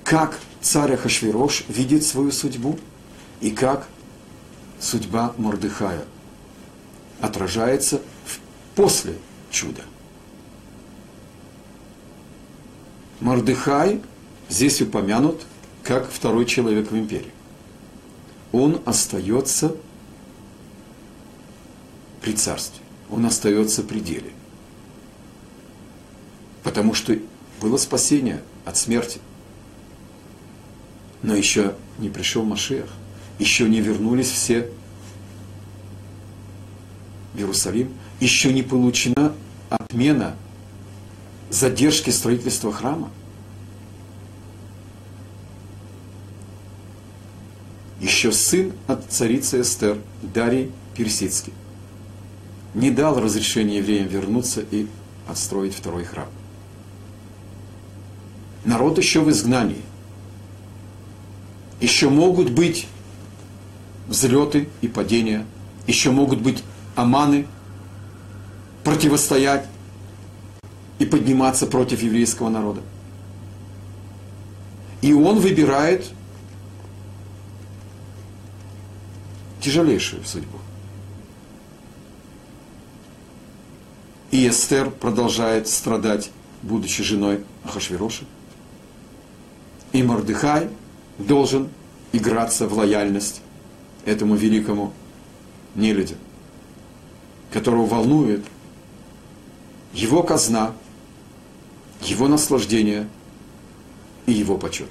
как 0.04 0.38
царь 0.62 0.94
Ахашвирош 0.94 1.64
видит 1.68 2.04
свою 2.04 2.32
судьбу 2.32 2.78
и 3.40 3.50
как 3.50 3.86
судьба 4.78 5.34
Мордыхая 5.36 6.04
отражается 7.20 8.00
после 8.74 9.16
чуда. 9.50 9.82
Мордыхай 13.20 14.00
здесь 14.48 14.80
упомянут 14.80 15.42
как 15.82 16.10
второй 16.10 16.46
человек 16.46 16.90
в 16.90 16.96
империи. 16.96 17.32
Он 18.52 18.80
остается 18.84 19.76
при 22.22 22.32
царстве, 22.32 22.80
он 23.10 23.26
остается 23.26 23.82
при 23.82 24.00
деле. 24.00 24.30
Потому 26.62 26.94
что 26.94 27.16
было 27.60 27.76
спасение 27.76 28.42
от 28.64 28.76
смерти. 28.76 29.20
Но 31.22 31.34
еще 31.34 31.74
не 31.98 32.08
пришел 32.08 32.44
Машех, 32.44 32.86
еще 33.38 33.68
не 33.68 33.80
вернулись 33.80 34.30
все 34.30 34.70
в 37.34 37.38
Иерусалим, 37.38 37.92
еще 38.18 38.52
не 38.52 38.62
получена 38.62 39.34
отмена 39.68 40.36
задержки 41.50 42.10
строительства 42.10 42.72
храма. 42.72 43.10
Еще 48.00 48.32
сын 48.32 48.72
от 48.86 49.04
царицы 49.10 49.60
Эстер, 49.60 49.98
Дарий 50.22 50.70
Персидский, 50.96 51.52
не 52.72 52.90
дал 52.90 53.20
разрешения 53.20 53.78
евреям 53.78 54.06
вернуться 54.06 54.62
и 54.70 54.86
отстроить 55.28 55.74
второй 55.74 56.04
храм. 56.04 56.28
Народ 58.64 58.98
еще 58.98 59.20
в 59.20 59.30
изгнании 59.30 59.82
еще 61.80 62.10
могут 62.10 62.50
быть 62.50 62.86
взлеты 64.06 64.68
и 64.80 64.88
падения, 64.88 65.46
еще 65.86 66.10
могут 66.10 66.40
быть 66.40 66.62
аманы, 66.94 67.46
противостоять 68.84 69.66
и 71.00 71.06
подниматься 71.06 71.66
против 71.66 72.02
еврейского 72.02 72.50
народа. 72.50 72.82
И 75.00 75.14
он 75.14 75.40
выбирает 75.40 76.06
тяжелейшую 79.60 80.22
судьбу. 80.24 80.58
И 84.30 84.46
Эстер 84.46 84.90
продолжает 84.90 85.68
страдать, 85.68 86.30
будучи 86.62 87.02
женой 87.02 87.44
Ахашвироша. 87.64 88.24
И 89.92 90.02
Мордыхай 90.02 90.68
должен 91.18 91.68
играться 92.12 92.68
в 92.68 92.76
лояльность 92.76 93.40
этому 94.04 94.34
великому 94.34 94.92
нелюдю, 95.74 96.16
которого 97.50 97.86
волнует 97.86 98.44
его 99.94 100.22
казна, 100.22 100.74
его 102.02 102.28
наслаждение 102.28 103.08
и 104.26 104.32
его 104.32 104.56
почет. 104.56 104.88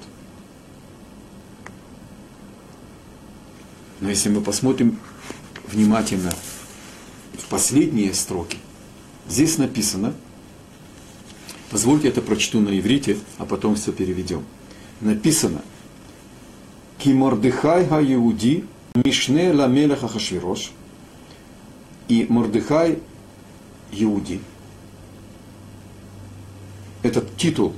Но 4.00 4.08
если 4.08 4.30
мы 4.30 4.40
посмотрим 4.40 4.98
внимательно 5.66 6.32
в 7.38 7.48
последние 7.48 8.14
строки, 8.14 8.58
здесь 9.28 9.58
написано, 9.58 10.14
позвольте 11.70 12.08
это 12.08 12.22
прочту 12.22 12.60
на 12.60 12.78
иврите, 12.78 13.18
а 13.38 13.44
потом 13.44 13.74
все 13.74 13.92
переведем. 13.92 14.44
Написано, 15.00 15.62
Ки 16.98 17.10
Мордыхай 17.10 17.86
ха 17.86 18.02
Иуди 18.02 18.64
Мишне 18.94 19.52
ламелеха 19.52 20.08
Хашвирош. 20.08 20.72
И 22.08 22.26
Мордыхай 22.28 22.98
Иуди. 23.92 24.40
Этот 27.02 27.36
титул, 27.36 27.72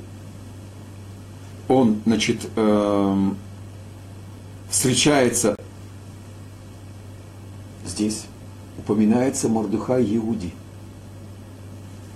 он, 1.68 2.00
значит, 2.04 2.48
эм, 2.56 3.36
встречается 4.68 5.56
здесь, 7.86 8.24
упоминается 8.78 9.48
Мордыхай 9.48 10.04
Иуди. 10.16 10.52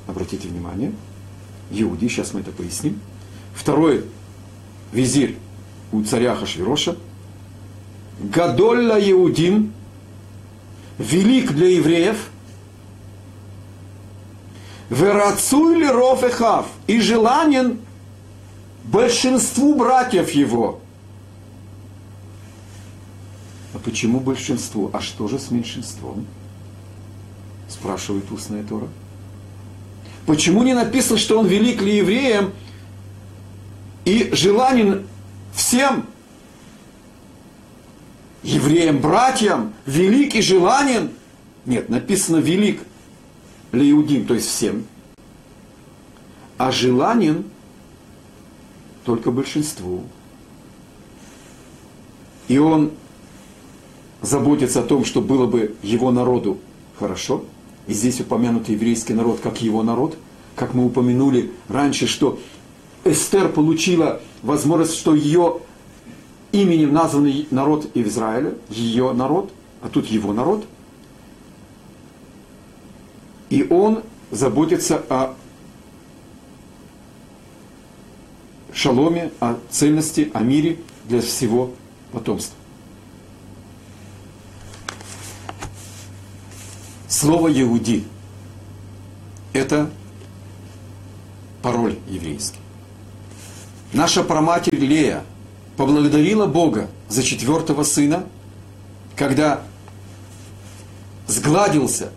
Обратите 0.06 0.48
внимание, 0.48 0.92
Иуди, 1.70 2.08
сейчас 2.08 2.34
мы 2.34 2.40
это 2.40 2.50
поясним. 2.50 3.00
Второй 3.54 4.04
визирь 4.92 5.36
у 5.92 6.02
царя 6.02 6.34
Хашвироша, 6.34 6.96
Гадолля 8.20 8.98
Иудим, 9.10 9.72
велик 10.98 11.52
для 11.52 11.68
евреев, 11.68 12.30
Верацуй 14.90 15.80
ли 15.80 15.86
ров 15.86 16.22
эхав, 16.22 16.66
и 16.86 17.00
желанен 17.00 17.80
большинству 18.84 19.74
братьев 19.74 20.30
его. 20.30 20.80
А 23.74 23.78
почему 23.78 24.20
большинству? 24.20 24.90
А 24.92 25.00
что 25.00 25.26
же 25.26 25.38
с 25.38 25.50
меньшинством? 25.50 26.26
Спрашивает 27.68 28.30
устная 28.30 28.62
Тора. 28.62 28.88
Почему 30.24 30.62
не 30.62 30.74
написано, 30.74 31.18
что 31.18 31.38
он 31.38 31.46
велик 31.46 31.82
ли 31.82 31.96
евреям 31.96 32.52
и 34.04 34.30
желанен 34.32 35.06
всем 35.52 36.06
евреям, 38.42 38.98
братьям, 38.98 39.72
велик 39.84 40.36
и 40.36 40.42
желанен. 40.42 41.10
Нет, 41.64 41.88
написано 41.88 42.36
велик 42.36 42.82
Леудим, 43.72 44.26
то 44.26 44.34
есть 44.34 44.48
всем. 44.48 44.84
А 46.58 46.70
желанен 46.70 47.44
только 49.04 49.30
большинству. 49.30 50.02
И 52.48 52.58
он 52.58 52.92
заботится 54.22 54.80
о 54.80 54.82
том, 54.82 55.04
что 55.04 55.20
было 55.20 55.46
бы 55.46 55.76
его 55.82 56.10
народу 56.10 56.58
хорошо. 56.98 57.44
И 57.86 57.92
здесь 57.92 58.20
упомянут 58.20 58.68
еврейский 58.68 59.14
народ 59.14 59.40
как 59.40 59.62
его 59.62 59.82
народ. 59.82 60.16
Как 60.54 60.74
мы 60.74 60.86
упомянули 60.86 61.52
раньше, 61.68 62.06
что 62.06 62.38
Эстер 63.04 63.50
получила 63.50 64.20
возможность, 64.42 64.94
что 64.94 65.14
ее 65.14 65.60
именем 66.52 66.92
названный 66.92 67.46
народ 67.50 67.90
Израиля, 67.94 68.54
ее 68.70 69.12
народ, 69.12 69.52
а 69.82 69.88
тут 69.88 70.06
его 70.06 70.32
народ. 70.32 70.64
И 73.50 73.66
он 73.68 74.02
заботится 74.30 75.02
о 75.08 75.34
шаломе, 78.72 79.30
о 79.40 79.58
цельности, 79.70 80.30
о 80.34 80.40
мире 80.40 80.78
для 81.04 81.20
всего 81.20 81.72
потомства. 82.12 82.56
Слово 87.08 87.48
«Иуди»– 87.48 88.04
это 89.52 89.90
пароль 91.62 91.98
еврейский. 92.08 92.58
Наша 93.92 94.22
праматерь 94.22 94.78
Лея– 94.78 95.24
поблагодарила 95.76 96.46
Бога 96.46 96.88
за 97.08 97.22
четвертого 97.22 97.84
сына, 97.84 98.26
когда 99.14 99.62
сгладился 101.26 102.10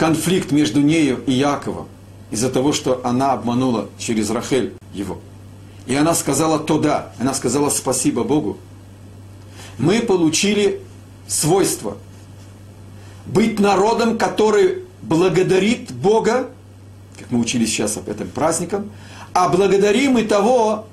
конфликт 0.00 0.50
между 0.50 0.80
нею 0.80 1.22
и 1.26 1.32
Яковом 1.32 1.86
из-за 2.30 2.48
того, 2.48 2.72
что 2.72 3.02
она 3.04 3.32
обманула 3.32 3.90
через 3.98 4.30
Рахель 4.30 4.72
его. 4.94 5.18
И 5.86 5.94
она 5.94 6.14
сказала 6.14 6.58
то 6.58 6.78
да, 6.78 7.12
она 7.18 7.34
сказала 7.34 7.68
спасибо 7.68 8.24
Богу. 8.24 8.56
Мы 9.76 10.00
получили 10.00 10.80
свойство 11.28 11.98
быть 13.26 13.60
народом, 13.60 14.16
который 14.16 14.84
благодарит 15.02 15.92
Бога, 15.92 16.48
как 17.18 17.30
мы 17.30 17.38
учились 17.38 17.68
сейчас 17.68 17.98
об 17.98 18.08
этом 18.08 18.28
праздником, 18.28 18.90
а 19.34 19.50
благодарим 19.50 20.16
и 20.16 20.22
того, 20.22 20.86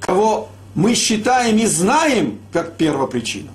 кого 0.00 0.48
мы 0.74 0.94
считаем 0.94 1.58
и 1.58 1.66
знаем 1.66 2.38
как 2.54 2.78
первопричину. 2.78 3.50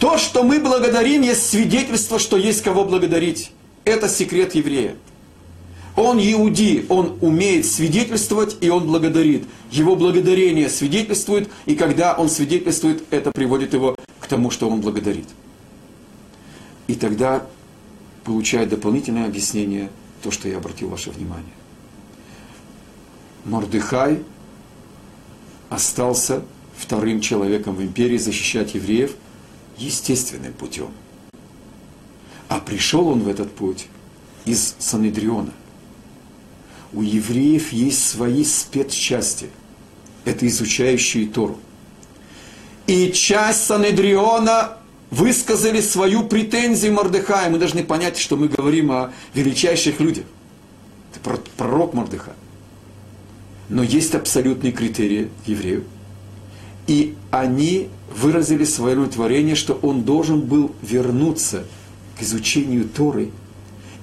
То, 0.00 0.16
что 0.16 0.42
мы 0.42 0.58
благодарим, 0.60 1.20
есть 1.20 1.50
свидетельство, 1.50 2.18
что 2.18 2.38
есть 2.38 2.62
кого 2.62 2.86
благодарить. 2.86 3.52
Это 3.84 4.08
секрет 4.08 4.54
еврея. 4.54 4.96
Он 5.94 6.18
иуди, 6.18 6.86
он 6.88 7.18
умеет 7.20 7.66
свидетельствовать, 7.66 8.56
и 8.62 8.70
он 8.70 8.86
благодарит. 8.86 9.44
Его 9.70 9.96
благодарение 9.96 10.70
свидетельствует, 10.70 11.50
и 11.66 11.74
когда 11.74 12.14
он 12.14 12.30
свидетельствует, 12.30 13.04
это 13.10 13.30
приводит 13.30 13.74
его 13.74 13.94
к 14.20 14.26
тому, 14.26 14.50
что 14.50 14.70
он 14.70 14.80
благодарит. 14.80 15.26
И 16.86 16.94
тогда 16.94 17.46
получает 18.24 18.70
дополнительное 18.70 19.26
объяснение 19.26 19.90
то, 20.22 20.30
что 20.30 20.48
я 20.48 20.56
обратил 20.56 20.88
ваше 20.88 21.10
внимание. 21.10 21.52
Мордыхай 23.44 24.22
остался 25.68 26.42
вторым 26.74 27.20
человеком 27.20 27.74
в 27.74 27.82
империи 27.82 28.16
защищать 28.16 28.74
евреев 28.74 29.14
естественным 29.80 30.52
путем. 30.52 30.90
А 32.48 32.60
пришел 32.60 33.08
он 33.08 33.20
в 33.20 33.28
этот 33.28 33.54
путь 33.54 33.86
из 34.44 34.74
Санедриона. 34.78 35.52
У 36.92 37.02
евреев 37.02 37.72
есть 37.72 38.08
свои 38.08 38.44
спецчасти. 38.44 39.48
Это 40.24 40.46
изучающие 40.46 41.28
Тору. 41.28 41.58
И 42.86 43.12
часть 43.12 43.64
Санедриона 43.64 44.76
высказали 45.10 45.80
свою 45.80 46.24
претензию 46.24 46.92
Мордыхая. 46.92 47.48
Мы 47.50 47.58
должны 47.58 47.84
понять, 47.84 48.18
что 48.18 48.36
мы 48.36 48.48
говорим 48.48 48.90
о 48.90 49.12
величайших 49.34 50.00
людях. 50.00 50.24
Это 51.14 51.40
пророк 51.56 51.94
Мордыхай. 51.94 52.34
Но 53.68 53.84
есть 53.84 54.14
абсолютные 54.14 54.72
критерии 54.72 55.30
евреев. 55.46 55.84
И 56.90 57.14
они 57.30 57.88
выразили 58.12 58.64
свое 58.64 58.96
удовлетворение, 58.96 59.54
что 59.54 59.74
он 59.74 60.02
должен 60.02 60.40
был 60.40 60.74
вернуться 60.82 61.64
к 62.18 62.22
изучению 62.22 62.88
Торы 62.88 63.30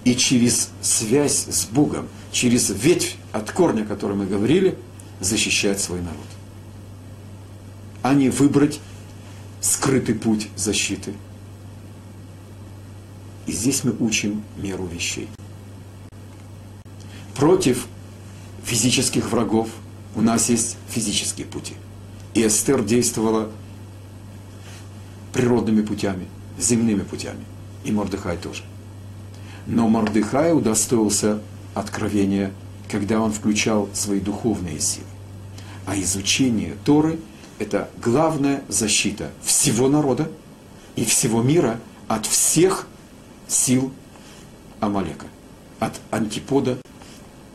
и 0.06 0.16
через 0.16 0.70
связь 0.82 1.48
с 1.50 1.66
Богом, 1.66 2.08
через 2.32 2.70
ветвь 2.70 3.18
от 3.34 3.52
корня, 3.52 3.82
о 3.82 3.86
которой 3.86 4.14
мы 4.14 4.26
говорили, 4.26 4.78
защищать 5.20 5.82
свой 5.82 6.00
народ. 6.00 6.16
А 8.04 8.14
не 8.14 8.30
выбрать 8.30 8.80
скрытый 9.60 10.16
путь 10.16 10.48
защиты. 10.56 11.12
И 13.48 13.52
здесь 13.52 13.84
мы 13.84 13.94
учим 14.00 14.46
меру 14.56 14.86
вещей. 14.86 15.28
Против 17.36 17.86
физических 18.64 19.30
врагов, 19.30 19.68
у 20.16 20.22
нас 20.22 20.48
есть 20.48 20.78
физические 20.88 21.48
пути. 21.48 21.74
И 22.38 22.46
Эстер 22.46 22.84
действовала 22.84 23.50
природными 25.34 25.82
путями, 25.82 26.28
земными 26.60 27.02
путями. 27.02 27.44
И 27.84 27.92
Мордыхай 27.92 28.38
тоже. 28.38 28.62
Но 29.66 29.90
Мордыхай 29.90 30.54
удостоился 30.54 31.42
откровения, 31.74 32.54
когда 32.92 33.22
он 33.22 33.32
включал 33.32 33.90
свои 33.92 34.20
духовные 34.20 34.80
силы. 34.80 35.08
А 35.88 36.00
изучение 36.00 36.76
Торы– 36.86 37.20
это 37.58 37.90
главная 38.04 38.62
защита 38.68 39.32
всего 39.42 39.90
народа, 39.90 40.30
и 40.96 41.06
всего 41.06 41.42
мира 41.42 41.80
от 42.08 42.28
всех 42.28 42.88
сил 43.48 43.92
Амалека, 44.80 45.26
от 45.80 46.00
антипода 46.12 46.78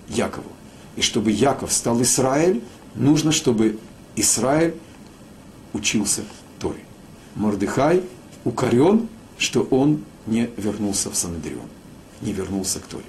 Якову. 0.09 0.51
И 0.97 1.03
чтобы 1.03 1.31
Яков 1.31 1.73
стал 1.73 2.03
Израиль, 2.03 2.65
нужно, 2.97 3.31
чтобы 3.31 3.79
Израиль 4.17 4.75
учился 5.73 6.23
Торе. 6.59 6.85
Мордыхай 7.35 8.03
укорен, 8.45 9.09
что 9.39 9.63
он 9.63 10.05
не 10.27 10.51
вернулся 10.57 11.11
в 11.11 11.17
Санедрион, 11.17 11.69
не 12.21 12.33
вернулся 12.33 12.81
к 12.81 12.87
Торе. 12.87 13.05